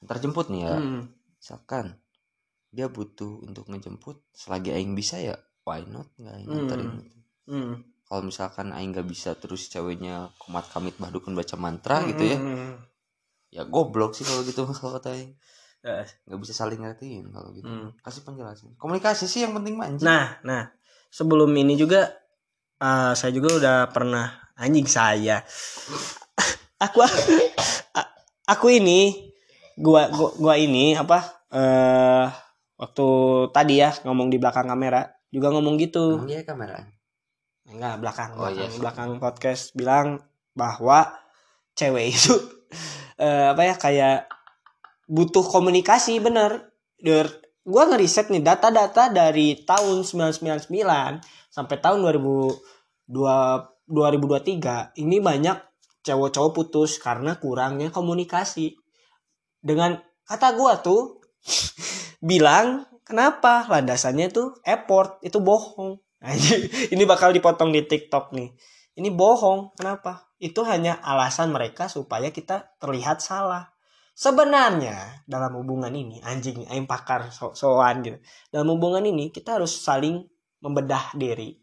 ntar 0.00 0.16
jemput 0.22 0.48
nih 0.48 0.62
ya. 0.64 0.76
Hmm, 0.80 1.04
misalkan 1.36 2.00
dia 2.70 2.86
butuh 2.86 3.44
untuk 3.44 3.66
ngejemput 3.68 4.24
selagi 4.32 4.72
aing 4.72 4.96
bisa 4.96 5.20
ya 5.20 5.36
why 5.68 5.84
not? 5.84 6.08
Nggak 6.16 6.34
aing 6.38 6.48
Hmm. 6.48 6.58
anterin 6.64 6.92
hmm, 7.50 7.74
kalau 8.06 8.22
misalkan 8.26 8.74
aing 8.74 8.90
nggak 8.94 9.06
bisa 9.06 9.34
terus 9.38 9.70
ceweknya 9.70 10.34
komat 10.38 10.66
kamit 10.70 10.94
bahdukun 10.98 11.34
baca 11.34 11.54
mantra 11.58 12.02
gitu 12.06 12.24
ya 12.26 12.38
hmm, 12.38 12.89
ya 13.50 13.66
goblok 13.66 14.14
sih 14.14 14.22
kalau 14.22 14.42
gitu 14.46 14.62
kalau 14.78 14.98
kata 14.98 15.14
nggak 15.80 16.40
bisa 16.44 16.52
saling 16.52 16.80
ngertiin 16.84 17.32
kalau 17.32 17.50
gitu 17.56 17.66
hmm. 17.66 17.96
kasih 18.04 18.22
penjelasan 18.22 18.76
komunikasi 18.76 19.24
sih 19.24 19.42
yang 19.48 19.56
penting 19.56 19.80
manjing 19.80 20.04
Nah, 20.04 20.36
nah, 20.44 20.68
sebelum 21.08 21.48
ini 21.56 21.72
juga 21.74 22.12
eh, 22.76 23.12
saya 23.16 23.32
juga 23.32 23.56
udah 23.56 23.76
pernah 23.88 24.28
anjing 24.60 24.84
saya. 24.84 25.40
aku 26.84 27.00
aku 28.52 28.66
ini 28.72 29.32
gua 29.80 30.12
gua, 30.12 30.30
gua 30.36 30.54
ini 30.60 30.92
apa 30.96 31.18
eh 31.52 32.28
waktu 32.76 33.08
tadi 33.52 33.80
ya 33.80 33.92
ngomong 34.04 34.28
di 34.32 34.36
belakang 34.40 34.68
kamera 34.68 35.04
juga 35.32 35.48
ngomong 35.52 35.76
gitu. 35.80 36.24
dia 36.28 36.44
kamera 36.44 36.80
Enggak, 37.70 38.02
belakang 38.02 38.30
Oh, 38.34 38.50
belakang, 38.50 38.66
iya. 38.66 38.78
belakang 38.82 39.10
podcast 39.22 39.70
bilang 39.78 40.18
bahwa 40.58 41.06
cewek 41.78 42.10
itu 42.10 42.34
eh, 43.20 43.46
apa 43.52 43.62
ya 43.68 43.74
kayak 43.76 44.18
butuh 45.04 45.44
komunikasi 45.44 46.16
bener. 46.24 46.72
Der, 47.00 47.28
gua 47.64 47.88
ngeriset 47.88 48.32
nih 48.32 48.40
data-data 48.40 49.12
dari 49.12 49.60
tahun 49.64 50.04
1999 50.04 50.72
sampai 51.52 51.76
tahun 51.80 52.00
2002 52.04 53.12
2023 53.90 55.02
ini 55.02 55.18
banyak 55.18 55.58
cowok-cowok 56.06 56.52
putus 56.56 56.96
karena 56.96 57.36
kurangnya 57.36 57.92
komunikasi. 57.92 58.78
Dengan 59.60 60.00
kata 60.24 60.56
gua 60.56 60.80
tuh 60.80 61.20
bilang 62.30 62.88
kenapa 63.04 63.66
landasannya 63.68 64.32
tuh 64.32 64.56
effort 64.64 65.20
itu 65.20 65.42
bohong. 65.42 65.98
Ini 66.92 67.02
bakal 67.08 67.32
dipotong 67.32 67.72
di 67.72 67.80
TikTok 67.80 68.36
nih. 68.36 68.52
Ini 69.00 69.08
bohong. 69.08 69.72
Kenapa? 69.72 70.29
Itu 70.40 70.64
hanya 70.64 70.96
alasan 71.04 71.52
mereka 71.52 71.92
supaya 71.92 72.32
kita 72.32 72.80
terlihat 72.80 73.20
salah. 73.20 73.76
Sebenarnya 74.16 75.24
dalam 75.28 75.52
hubungan 75.60 75.92
ini 75.92 76.20
anjing 76.24 76.64
aing 76.64 76.88
pakar 76.88 77.28
so 77.28 77.52
soan 77.52 78.00
gitu. 78.00 78.16
Dalam 78.48 78.72
hubungan 78.72 79.04
ini 79.04 79.28
kita 79.28 79.60
harus 79.60 79.76
saling 79.76 80.24
membedah 80.64 81.12
diri. 81.12 81.60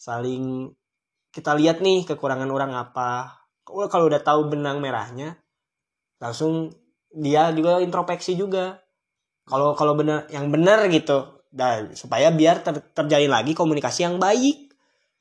Saling 0.00 0.72
kita 1.28 1.52
lihat 1.60 1.84
nih 1.84 2.08
kekurangan 2.08 2.48
orang 2.48 2.72
apa. 2.72 3.44
Kalau 3.68 4.08
udah 4.08 4.20
tahu 4.24 4.48
benang 4.48 4.80
merahnya 4.80 5.36
langsung 6.20 6.72
dia 7.12 7.52
juga 7.52 7.84
introspeksi 7.84 8.32
juga. 8.32 8.80
Kalau 9.44 9.76
kalau 9.76 9.92
benar 9.92 10.24
yang 10.32 10.48
benar 10.48 10.88
gitu 10.88 11.44
dan 11.52 11.92
supaya 11.98 12.30
biar 12.30 12.62
ter- 12.64 12.94
terjalin 12.94 13.28
lagi 13.28 13.52
komunikasi 13.52 14.06
yang 14.06 14.16
baik 14.22 14.69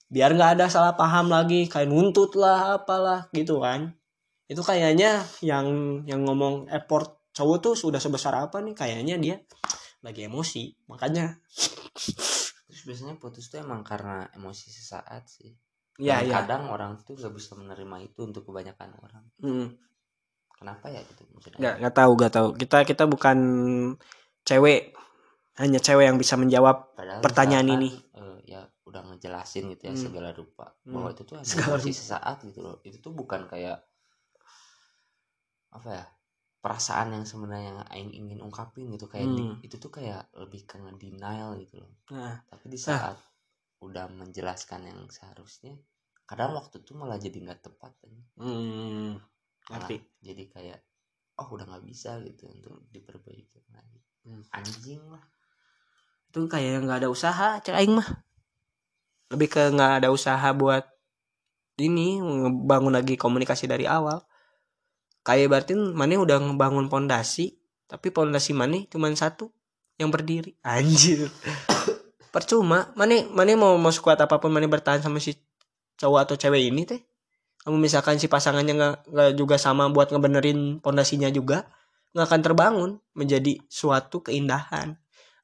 biar 0.09 0.33
nggak 0.33 0.51
ada 0.57 0.65
salah 0.67 0.97
paham 0.97 1.29
lagi 1.29 1.69
kayak 1.69 1.85
nuntut 1.85 2.33
lah 2.33 2.81
apalah 2.81 3.29
gitu 3.31 3.61
kan. 3.61 3.93
Itu 4.49 4.65
kayaknya 4.65 5.21
yang 5.45 6.01
yang 6.09 6.25
ngomong 6.25 6.65
effort 6.73 7.29
cowok 7.29 7.57
tuh 7.61 7.73
sudah 7.77 8.01
sebesar 8.01 8.33
apa 8.33 8.57
nih? 8.65 8.73
Kayaknya 8.73 9.15
dia 9.21 9.35
lagi 10.01 10.25
emosi 10.25 10.89
makanya. 10.89 11.37
Terus 12.65 12.81
biasanya 12.89 13.15
putus 13.21 13.53
tuh 13.53 13.61
emang 13.61 13.85
karena 13.85 14.25
emosi 14.33 14.73
sesaat 14.73 15.29
sih. 15.29 15.53
Ya 15.99 16.23
ya 16.25 16.41
kadang 16.41 16.71
orang 16.73 16.97
tuh 17.05 17.19
nggak 17.19 17.33
bisa 17.35 17.53
menerima 17.59 17.95
itu 18.01 18.19
untuk 18.25 18.47
kebanyakan 18.49 18.89
orang. 18.97 19.25
Mm. 19.45 19.67
kenapa 20.59 20.91
ya 20.91 20.99
gitu 21.07 21.23
maksudnya? 21.31 21.59
Nggak 21.59 21.75
nggak 21.79 21.95
tahu 21.95 22.11
nggak 22.19 22.33
tahu. 22.35 22.47
Kita 22.59 22.77
kita 22.83 23.03
bukan 23.07 23.37
cewek. 24.43 24.91
Hanya 25.59 25.79
cewek 25.83 26.07
yang 26.07 26.15
bisa 26.15 26.39
menjawab 26.39 26.95
Padahal 26.95 27.19
pertanyaan 27.19 27.67
misalkan, 27.67 27.83
ini. 27.83 27.91
eh, 28.15 28.37
ya 28.47 28.61
udah 28.89 29.01
ngejelasin 29.05 29.69
gitu 29.71 29.83
ya 29.87 29.93
Hmm. 29.93 30.03
segala 30.03 30.29
rupa. 30.33 30.73
Hmm. 30.83 30.93
bahwa 30.97 31.09
itu 31.13 31.21
tuh 31.23 31.37
hanya 31.37 31.77
sesaat 31.79 32.37
gitu 32.43 32.59
loh. 32.59 32.77
Itu 32.81 32.97
tuh 32.99 33.13
bukan 33.13 33.45
kayak 33.45 33.77
apa 35.69 35.89
ya 35.93 36.05
perasaan 36.59 37.15
yang 37.15 37.23
sebenarnya 37.23 37.71
yang 37.71 37.79
aing 37.87 38.11
ingin 38.11 38.39
ungkapin 38.41 38.89
gitu. 38.91 39.07
Kayak 39.07 39.31
di- 39.31 39.47
Hmm. 39.47 39.63
itu 39.63 39.75
tuh 39.77 39.91
kayak 39.93 40.27
lebih 40.35 40.65
ke 40.65 40.75
denial 40.97 41.55
gitu 41.55 41.79
loh. 41.79 41.93
Nah. 42.11 42.41
Tapi 42.43 42.65
di 42.67 42.75
saat 42.75 43.15
udah 43.79 44.11
menjelaskan 44.11 44.91
yang 44.91 44.99
seharusnya 45.07 45.71
kadang 46.27 46.51
waktu 46.51 46.83
tuh 46.83 46.93
malah 46.93 47.15
jadi 47.15 47.39
nggak 47.39 47.61
tepat 47.63 47.95
kan. 47.95 48.11
hmm, 48.37 49.15
Malah 49.71 49.87
ngerti. 49.87 49.97
jadi 50.19 50.43
kayak 50.51 50.79
oh 51.39 51.47
udah 51.47 51.65
nggak 51.65 51.85
bisa 51.87 52.19
gitu 52.21 52.51
untuk 52.51 52.83
diperbaiki 52.91 53.63
lagi. 53.71 53.99
Hmm. 54.27 54.43
anjing 54.51 54.99
lah. 55.07 55.23
Itu 56.27 56.43
kayak 56.45 56.83
nggak 56.83 57.01
ada 57.01 57.09
usaha 57.09 57.57
cek 57.57 57.71
aing 57.73 57.95
mah 57.95 58.09
lebih 59.29 59.47
ke 59.49 59.61
nggak 59.69 60.03
ada 60.03 60.07
usaha 60.09 60.49
buat 60.53 60.85
ini 61.79 62.19
ngebangun 62.19 62.93
lagi 62.93 63.15
komunikasi 63.15 63.69
dari 63.69 63.87
awal. 63.87 64.25
Kayak 65.23 65.47
berarti 65.51 65.73
mana 65.77 66.19
udah 66.19 66.37
ngebangun 66.41 66.89
pondasi 66.89 67.55
tapi 67.89 68.13
pondasi 68.13 68.53
mana 68.53 68.85
cuma 68.89 69.09
satu 69.13 69.49
yang 69.97 70.09
berdiri. 70.09 70.57
Anjir. 70.65 71.29
Percuma. 72.33 72.91
Mana 72.93 73.25
mana 73.33 73.53
mau 73.57 73.73
mau 73.77 73.93
sekuat 73.93 74.19
apa 74.21 74.37
pun 74.37 74.53
mana 74.53 74.69
bertahan 74.69 75.01
sama 75.01 75.17
si 75.17 75.37
cowok 75.97 76.19
atau 76.29 76.35
cewek 76.37 76.69
ini 76.69 76.85
teh. 76.85 77.01
Kamu 77.59 77.75
misalkan 77.75 78.17
si 78.17 78.31
pasangannya 78.31 78.73
nggak 78.73 78.95
nggak 79.11 79.29
juga 79.35 79.55
sama 79.59 79.91
buat 79.91 80.09
ngebenerin 80.09 80.79
pondasinya 80.79 81.27
juga 81.29 81.67
nggak 82.15 82.25
akan 82.25 82.41
terbangun 82.41 82.91
menjadi 83.13 83.59
suatu 83.67 84.25
keindahan. 84.25 84.95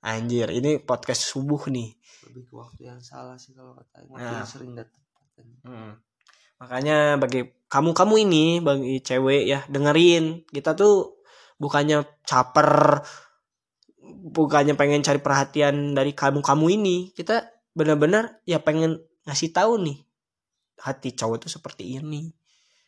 Anjir 0.05 0.53
ini 0.53 0.77
podcast 0.77 1.25
subuh 1.25 1.65
nih 1.69 1.97
lebih 2.35 2.51
ke 2.51 2.53
waktu 2.53 2.81
yang 2.85 2.99
salah 2.99 3.39
sih 3.39 3.55
kalau 3.55 3.71
kata 3.71 4.03
waktu 4.11 4.27
Nah. 4.27 4.43
yang 4.43 4.49
sering 4.49 4.75
kan. 4.75 4.87
Hmm. 5.63 5.91
Makanya 6.59 7.15
bagi 7.15 7.47
kamu-kamu 7.67 8.15
ini 8.27 8.45
bagi 8.59 8.99
cewek 8.99 9.47
ya 9.47 9.63
dengerin. 9.67 10.43
Kita 10.45 10.75
tuh 10.75 11.23
bukannya 11.55 12.03
caper 12.27 12.99
bukannya 14.05 14.75
pengen 14.75 14.99
cari 14.99 15.19
perhatian 15.19 15.95
dari 15.95 16.11
kamu-kamu 16.11 16.65
ini. 16.71 16.97
Kita 17.11 17.39
benar-benar 17.71 18.43
ya 18.43 18.59
pengen 18.59 18.99
ngasih 19.23 19.51
tahu 19.51 19.79
nih 19.79 19.97
hati 20.79 21.15
cowok 21.15 21.47
tuh 21.47 21.51
seperti 21.51 21.99
ini. 21.99 22.31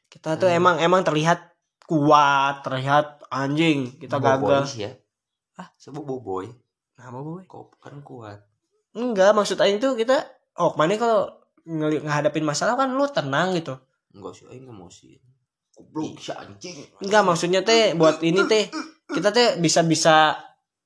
Kita 0.07 0.35
tuh 0.35 0.47
Hmm. 0.47 0.59
emang 0.59 0.75
emang 0.79 1.01
terlihat 1.03 1.55
kuat 1.83 2.63
terlihat 2.63 3.23
anjing. 3.27 3.95
Kita 3.95 4.19
Boboy 4.19 4.59
gagal. 4.59 4.63
ya. 4.75 4.91
Ah 5.57 5.71
siapa 5.75 5.99
boboy 5.99 6.51
nah 6.97 7.09
apa 7.09 7.19
boy. 7.19 7.43
Kok 7.45 7.77
kan 7.77 7.99
kuat 8.01 8.39
enggak 8.97 9.37
maksud 9.37 9.61
aing 9.61 9.77
tuh 9.77 9.93
kita 9.93 10.25
oh 10.57 10.73
mana 10.73 10.97
kalau 10.97 11.29
ngeli- 11.69 12.01
ngehadapin 12.01 12.41
masalah 12.41 12.73
kan 12.73 12.89
lu 12.89 13.05
tenang 13.05 13.53
gitu. 13.53 13.77
Enggak 14.17 14.33
sih 14.33 14.49
aing 14.49 14.65
emosi 14.65 15.21
goblok 15.77 16.17
si 16.17 16.33
anjing. 16.33 16.77
Enggak 17.05 17.21
maksudnya 17.21 17.61
teh 17.61 17.93
buat 17.93 18.17
ini 18.25 18.49
teh 18.49 18.65
kita 19.13 19.29
teh 19.29 19.61
bisa 19.61 19.85
bisa 19.85 20.33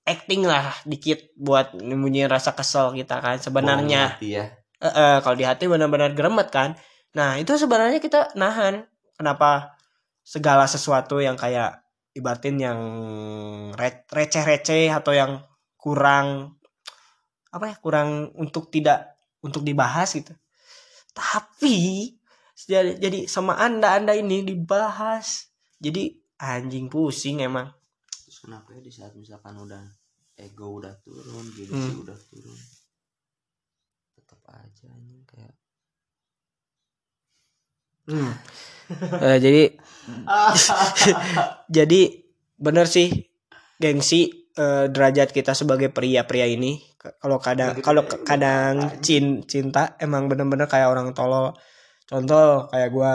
acting 0.04 0.44
lah 0.44 0.76
dikit 0.84 1.32
buat 1.40 1.72
nyembunyiin 1.78 2.28
rasa 2.28 2.52
kesel 2.52 2.92
kita 2.92 3.24
kan 3.24 3.40
sebenarnya. 3.40 4.20
Hati 4.20 4.30
ya. 4.36 4.46
Eh, 4.82 4.88
eh, 4.90 5.16
kalau 5.24 5.38
di 5.40 5.46
hati 5.48 5.72
benar-benar 5.72 6.12
geremet 6.12 6.52
kan. 6.52 6.76
Nah 7.16 7.40
itu 7.40 7.56
sebenarnya 7.56 8.04
kita 8.04 8.36
nahan. 8.36 8.84
Kenapa 9.16 9.78
segala 10.26 10.66
sesuatu 10.66 11.22
yang 11.22 11.38
kayak 11.38 11.86
ibatin 12.18 12.60
yang 12.60 12.80
re- 13.78 14.04
receh-receh 14.12 14.92
atau 14.92 15.16
yang 15.16 15.46
kurang 15.80 16.60
apa 17.52 17.66
ya 17.72 17.76
kurang 17.80 18.32
untuk 18.40 18.72
tidak 18.72 19.20
untuk 19.44 19.62
dibahas 19.68 20.16
gitu. 20.16 20.32
Tapi 21.12 22.08
jadi, 22.56 22.96
jadi 22.98 23.20
sama 23.28 23.60
anda 23.60 23.96
anda 23.96 24.16
ini 24.16 24.46
dibahas. 24.46 25.52
Jadi 25.82 26.16
anjing 26.40 26.88
pusing 26.88 27.44
emang. 27.44 27.70
Terus 28.26 28.38
kenapa 28.42 28.72
ya 28.78 28.82
di 28.82 28.92
saat 28.94 29.14
misalkan 29.18 29.58
udah 29.60 29.82
ego 30.40 30.80
udah 30.82 30.94
turun 31.04 31.46
gengsi 31.54 31.92
Hmm. 31.94 32.06
udah 32.06 32.18
turun? 32.30 32.60
Tetap 34.16 34.42
aja 34.50 34.88
anjing 34.94 35.24
kayak 35.28 35.54
Hmm. 38.10 38.34
Eh, 39.24 39.38
jadi 39.40 39.64
jadi 41.80 42.02
bener 42.60 42.92
sih 42.92 43.08
gengsi 43.80 44.52
eh, 44.60 44.92
derajat 44.92 45.32
kita 45.32 45.56
sebagai 45.56 45.88
pria-pria 45.88 46.44
ini 46.44 46.91
kalau 47.02 47.42
kadang 47.42 47.74
kalau 47.82 48.06
kadang 48.06 49.02
cin 49.02 49.42
cinta 49.50 49.98
emang 49.98 50.30
bener-bener 50.30 50.70
kayak 50.70 50.94
orang 50.94 51.18
tolol. 51.18 51.58
Contoh 52.06 52.70
kayak 52.70 52.90
gua 52.94 53.14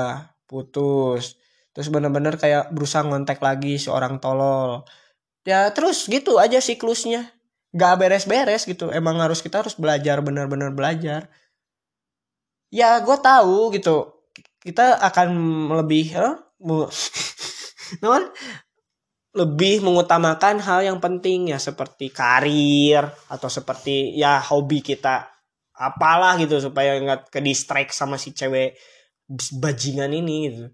putus. 0.50 1.38
Terus 1.70 1.88
bener-bener 1.92 2.34
kayak 2.40 2.74
berusaha 2.74 3.06
ngontek 3.06 3.38
lagi 3.38 3.78
seorang 3.78 4.18
tolol. 4.18 4.82
Ya 5.46 5.70
terus 5.70 6.10
gitu 6.10 6.42
aja 6.42 6.58
siklusnya. 6.58 7.30
Gak 7.76 8.00
beres-beres 8.00 8.66
gitu. 8.66 8.90
Emang 8.90 9.20
harus 9.22 9.38
kita 9.44 9.62
harus 9.62 9.76
belajar 9.78 10.18
bener-bener 10.24 10.72
belajar. 10.74 11.30
Ya 12.72 12.98
gue 12.98 13.16
tahu 13.22 13.70
gitu. 13.76 14.10
Kita 14.58 14.98
akan 14.98 15.28
lebih 15.84 16.10
eh, 16.16 16.34
mu- 16.64 16.90
naon? 18.02 18.32
Lebih 19.36 19.84
mengutamakan 19.84 20.64
hal 20.64 20.80
yang 20.80 20.96
penting 20.96 21.52
ya 21.52 21.60
seperti 21.60 22.08
karir 22.08 23.04
atau 23.28 23.52
seperti 23.52 24.16
ya 24.16 24.40
hobi 24.40 24.80
kita 24.80 25.28
apalah 25.76 26.40
gitu 26.40 26.56
supaya 26.56 26.96
nggak 26.96 27.28
ke 27.28 27.44
distract 27.44 27.92
sama 27.92 28.16
si 28.16 28.32
cewek 28.32 28.80
bajingan 29.60 30.08
ini 30.16 30.36
gitu. 30.48 30.66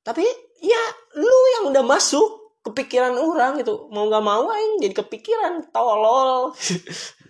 Tapi 0.00 0.24
ya 0.64 0.82
lu 1.20 1.38
yang 1.60 1.64
udah 1.76 1.84
masuk 1.84 2.56
kepikiran 2.64 3.12
orang 3.20 3.60
gitu 3.60 3.92
mau 3.92 4.08
nggak 4.08 4.24
mau 4.24 4.48
aing 4.48 4.80
jadi 4.80 4.94
kepikiran 4.96 5.68
tolol. 5.68 6.56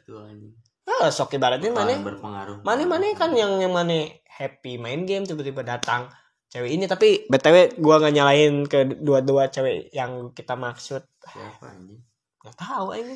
Anjing. 0.07 0.55
Ah 0.87 1.11
sok 1.11 1.39
ibaratnya 1.39 1.71
mana 1.71 1.99
berpengaruh. 2.03 2.67
mana 2.67 2.83
mana 2.83 3.15
kan 3.15 3.31
yang 3.31 3.63
yang 3.63 3.71
mana 3.71 4.11
happy 4.27 4.75
main 4.75 5.07
game 5.07 5.23
tiba-tiba 5.23 5.63
datang 5.63 6.11
cewek 6.51 6.71
ini 6.75 6.85
tapi 6.91 7.31
btw 7.31 7.79
gua 7.79 8.03
nggak 8.03 8.15
nyalain 8.15 8.55
ke 8.67 8.99
dua-dua 8.99 9.49
cewek 9.49 9.95
yang 9.95 10.35
kita 10.35 10.59
maksud. 10.59 11.07
Siapa 11.23 11.71
anjing? 11.71 12.03
Nggak 12.41 12.57
tahu 12.57 12.87
ini 12.97 13.15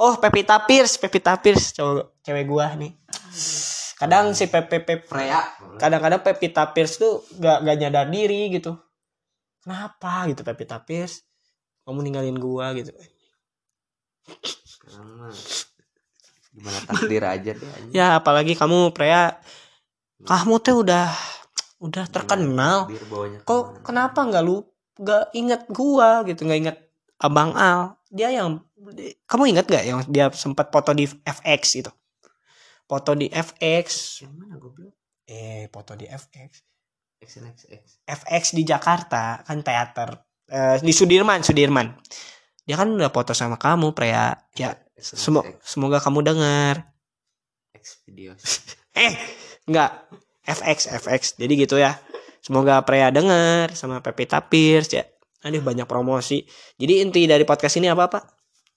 oh 0.00 0.16
Pevita 0.18 0.56
Pierce 0.66 0.98
Pevita 0.98 1.38
Pierce 1.38 1.76
cowok 1.78 2.18
cewek 2.26 2.44
gua 2.50 2.74
nih. 2.74 2.90
Kadang 4.02 4.34
si 4.34 4.50
Pepe 4.50 4.82
Pepe 4.82 4.98
Freya. 5.06 5.46
kadang-kadang 5.78 6.26
Pevita 6.26 6.66
Pierce 6.74 6.98
tuh 6.98 7.22
gak, 7.38 7.62
gak 7.62 7.76
nyadar 7.78 8.10
diri 8.10 8.50
gitu. 8.50 8.74
Kenapa 9.62 10.26
gitu 10.26 10.42
Pevita 10.42 10.82
Pierce 10.82 11.22
kamu 11.86 12.02
ninggalin 12.02 12.34
gua 12.34 12.74
gitu. 12.74 12.90
Sekarang 14.66 15.06
mah 15.22 15.30
gimana 16.52 16.78
takdir 16.84 17.24
aja 17.24 17.50
deh 17.54 17.70
anjing. 17.78 17.94
Ya 17.94 18.18
apalagi 18.18 18.58
kamu 18.58 18.90
Prea 18.90 19.38
kamu 20.26 20.54
teh 20.58 20.74
udah 20.74 21.08
udah 21.82 22.06
terkenal. 22.06 22.86
takdir 22.86 23.04
bawanya 23.10 23.38
kok 23.42 23.50
ke 23.50 23.54
mana. 23.66 23.82
kenapa 23.82 24.20
nggak 24.22 24.44
lu 24.46 24.56
nggak 24.94 25.24
inget 25.34 25.62
gua 25.68 26.22
gitu 26.22 26.46
nggak 26.46 26.60
inget 26.62 26.76
abang 27.18 27.50
Al? 27.52 27.98
Dia 28.06 28.30
yang 28.30 28.62
kamu 29.26 29.44
inget 29.50 29.66
nggak 29.66 29.84
yang 29.84 29.98
dia 30.06 30.30
sempat 30.30 30.70
foto 30.70 30.94
di 30.94 31.10
FX 31.10 31.62
itu? 31.76 31.90
Foto 32.86 33.12
di 33.12 33.26
FX 33.26 33.86
yang 34.22 34.32
mana 34.36 34.56
goblok? 34.56 34.94
Eh 35.26 35.66
foto 35.68 35.94
di 35.94 36.06
FX 36.06 36.62
XNXX 37.18 38.02
FX 38.02 38.42
di 38.52 38.62
Jakarta 38.62 39.42
kan 39.42 39.62
teater. 39.62 40.10
Eh, 40.46 40.76
di 40.82 40.90
Sudirman 40.90 41.40
Sudirman. 41.40 41.94
Dia 42.62 42.76
kan 42.76 42.90
udah 42.90 43.10
foto 43.10 43.32
sama 43.32 43.56
kamu 43.56 43.90
Prea 43.90 44.34
ya 44.54 44.70
semo- 44.94 45.42
semoga 45.58 45.98
kamu 45.98 46.22
dengar 46.22 46.94
X 47.74 48.06
videos 48.06 48.38
eh 48.94 49.18
nggak 49.66 49.90
FX 50.46 50.90
FX 51.02 51.20
jadi 51.38 51.52
gitu 51.54 51.78
ya. 51.78 51.98
Semoga 52.42 52.82
Prea 52.82 53.14
denger 53.14 53.70
sama 53.78 54.02
Pevita 54.02 54.42
Pierce 54.42 54.92
ya 54.98 55.04
aduh 55.42 55.62
banyak 55.62 55.86
promosi. 55.90 56.46
Jadi 56.78 57.02
inti 57.02 57.26
dari 57.26 57.42
podcast 57.42 57.76
ini 57.82 57.90
apa 57.90 58.08
pak? 58.08 58.24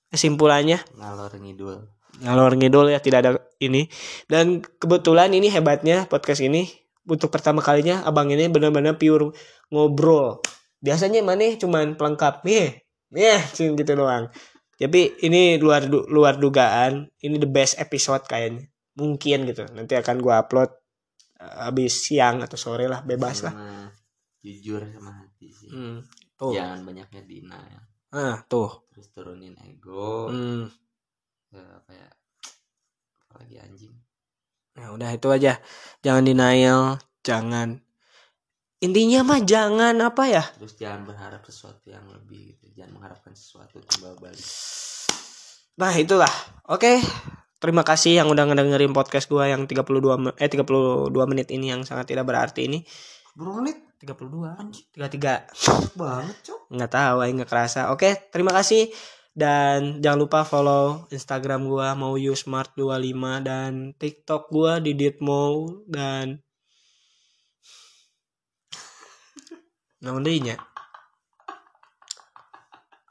Kesimpulannya? 0.10 0.82
Ngalor 0.98 1.38
ngidul. 1.38 1.78
Ngalor 2.26 2.54
ngidul 2.58 2.88
ya 2.90 3.00
tidak 3.00 3.20
ada 3.22 3.32
ini. 3.62 3.86
Dan 4.26 4.66
kebetulan 4.82 5.30
ini 5.32 5.48
hebatnya 5.54 6.10
podcast 6.10 6.42
ini. 6.42 6.66
Untuk 7.06 7.30
pertama 7.30 7.62
kalinya 7.62 8.02
abang 8.02 8.34
ini 8.34 8.50
benar-benar 8.50 8.98
pure 8.98 9.30
ngobrol. 9.70 10.42
Biasanya 10.82 11.22
mana 11.22 11.54
cuman 11.54 11.94
pelengkap. 11.94 12.42
Nih 12.50 12.82
nih 13.14 13.42
gitu 13.54 13.94
doang. 13.94 14.34
Tapi 14.76 15.22
ini 15.22 15.62
luar 15.62 15.86
luar 15.88 16.42
dugaan. 16.42 17.14
Ini 17.22 17.38
the 17.38 17.50
best 17.50 17.78
episode 17.78 18.26
kayaknya. 18.26 18.66
Mungkin 18.98 19.46
gitu. 19.46 19.70
Nanti 19.70 19.94
akan 19.94 20.18
gua 20.18 20.42
upload 20.42 20.74
habis 21.40 21.94
siang 21.96 22.42
atau 22.44 22.56
sore 22.56 22.88
lah 22.88 23.04
bebas 23.04 23.44
lah. 23.46 23.54
Sama 23.54 23.92
jujur 24.46 24.82
sama 24.94 25.12
hati 25.26 25.48
sih. 25.50 25.70
Hmm, 25.70 26.06
tuh. 26.38 26.54
Jangan 26.54 26.86
banyaknya 26.86 27.22
denial 27.26 27.86
ah 28.16 28.40
tuh. 28.48 28.88
Terus 28.96 29.08
turunin 29.12 29.56
ego. 29.68 30.32
Hmm. 30.32 30.72
ke 31.52 31.60
apa 31.60 31.92
ya? 31.92 32.10
Apalagi 33.28 33.56
anjing. 33.60 33.96
Nah, 34.76 34.92
udah 34.92 35.10
itu 35.16 35.28
aja. 35.32 35.60
Jangan 36.04 36.24
denial, 36.24 37.00
jangan. 37.24 37.80
Intinya 38.84 39.24
mah 39.24 39.40
jangan 39.40 39.96
apa 40.04 40.24
ya? 40.28 40.44
terus 40.60 40.76
jangan 40.76 41.08
berharap 41.08 41.44
sesuatu 41.48 41.88
yang 41.88 42.04
lebih 42.12 42.56
gitu. 42.56 42.76
Jangan 42.76 42.92
mengharapkan 43.00 43.32
sesuatu 43.32 43.80
timbal 43.80 44.20
balik 44.20 44.44
Nah, 45.76 45.92
itulah. 45.96 46.32
Oke. 46.72 47.00
Terima 47.56 47.88
kasih 47.88 48.20
yang 48.20 48.28
udah 48.28 48.52
ngedengerin 48.52 48.92
podcast 48.92 49.32
gua 49.32 49.48
yang 49.48 49.64
32 49.64 50.20
me- 50.20 50.36
eh 50.36 50.52
32 50.52 51.12
menit 51.32 51.48
ini 51.56 51.72
yang 51.72 51.88
sangat 51.88 52.12
tidak 52.12 52.28
berarti 52.28 52.68
ini. 52.68 52.84
berapa 53.36 53.60
menit 53.64 53.78
32 54.00 54.56
anjing 54.56 54.88
33 54.96 55.96
banget 56.00 56.36
cok 56.48 56.60
nggak 56.72 56.92
tahu 56.92 57.16
aing 57.24 57.36
nggak 57.40 57.52
kerasa. 57.52 57.92
Oke, 57.92 58.32
terima 58.32 58.52
kasih 58.56 58.92
dan 59.36 60.00
jangan 60.00 60.20
lupa 60.24 60.48
follow 60.48 61.08
Instagram 61.12 61.68
gua 61.68 61.92
mau 62.00 62.16
smart25 62.16 63.20
dan 63.44 63.92
TikTok 64.00 64.48
gua 64.52 64.80
di 64.80 64.96
Ditmo 64.96 65.68
dan 65.88 66.40
Namun 70.04 70.24
deui 70.24 70.40
nya? 70.44 70.56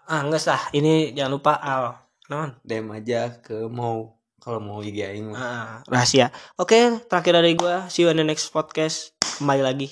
Ah, 0.05 0.21
enggak 0.21 0.45
lah. 0.45 0.63
Ini 0.77 1.17
jangan 1.17 1.33
lupa 1.33 1.53
Al. 1.57 1.97
Naon? 2.29 2.61
DM 2.65 2.89
aja 2.93 3.41
ke 3.41 3.69
mau 3.69 4.24
kalau 4.45 4.61
mau 4.61 4.85
IG 4.85 5.01
aing. 5.01 5.33
Ah, 5.33 5.81
rahasia. 5.89 6.29
Oke, 6.61 7.01
terakhir 7.09 7.41
dari 7.41 7.57
gua. 7.57 7.89
See 7.89 8.05
you 8.05 8.13
in 8.13 8.21
the 8.21 8.27
next 8.29 8.53
podcast. 8.53 9.17
Kembali 9.41 9.65
lagi. 9.65 9.89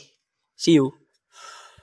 See 0.52 0.76
you. 0.76 1.01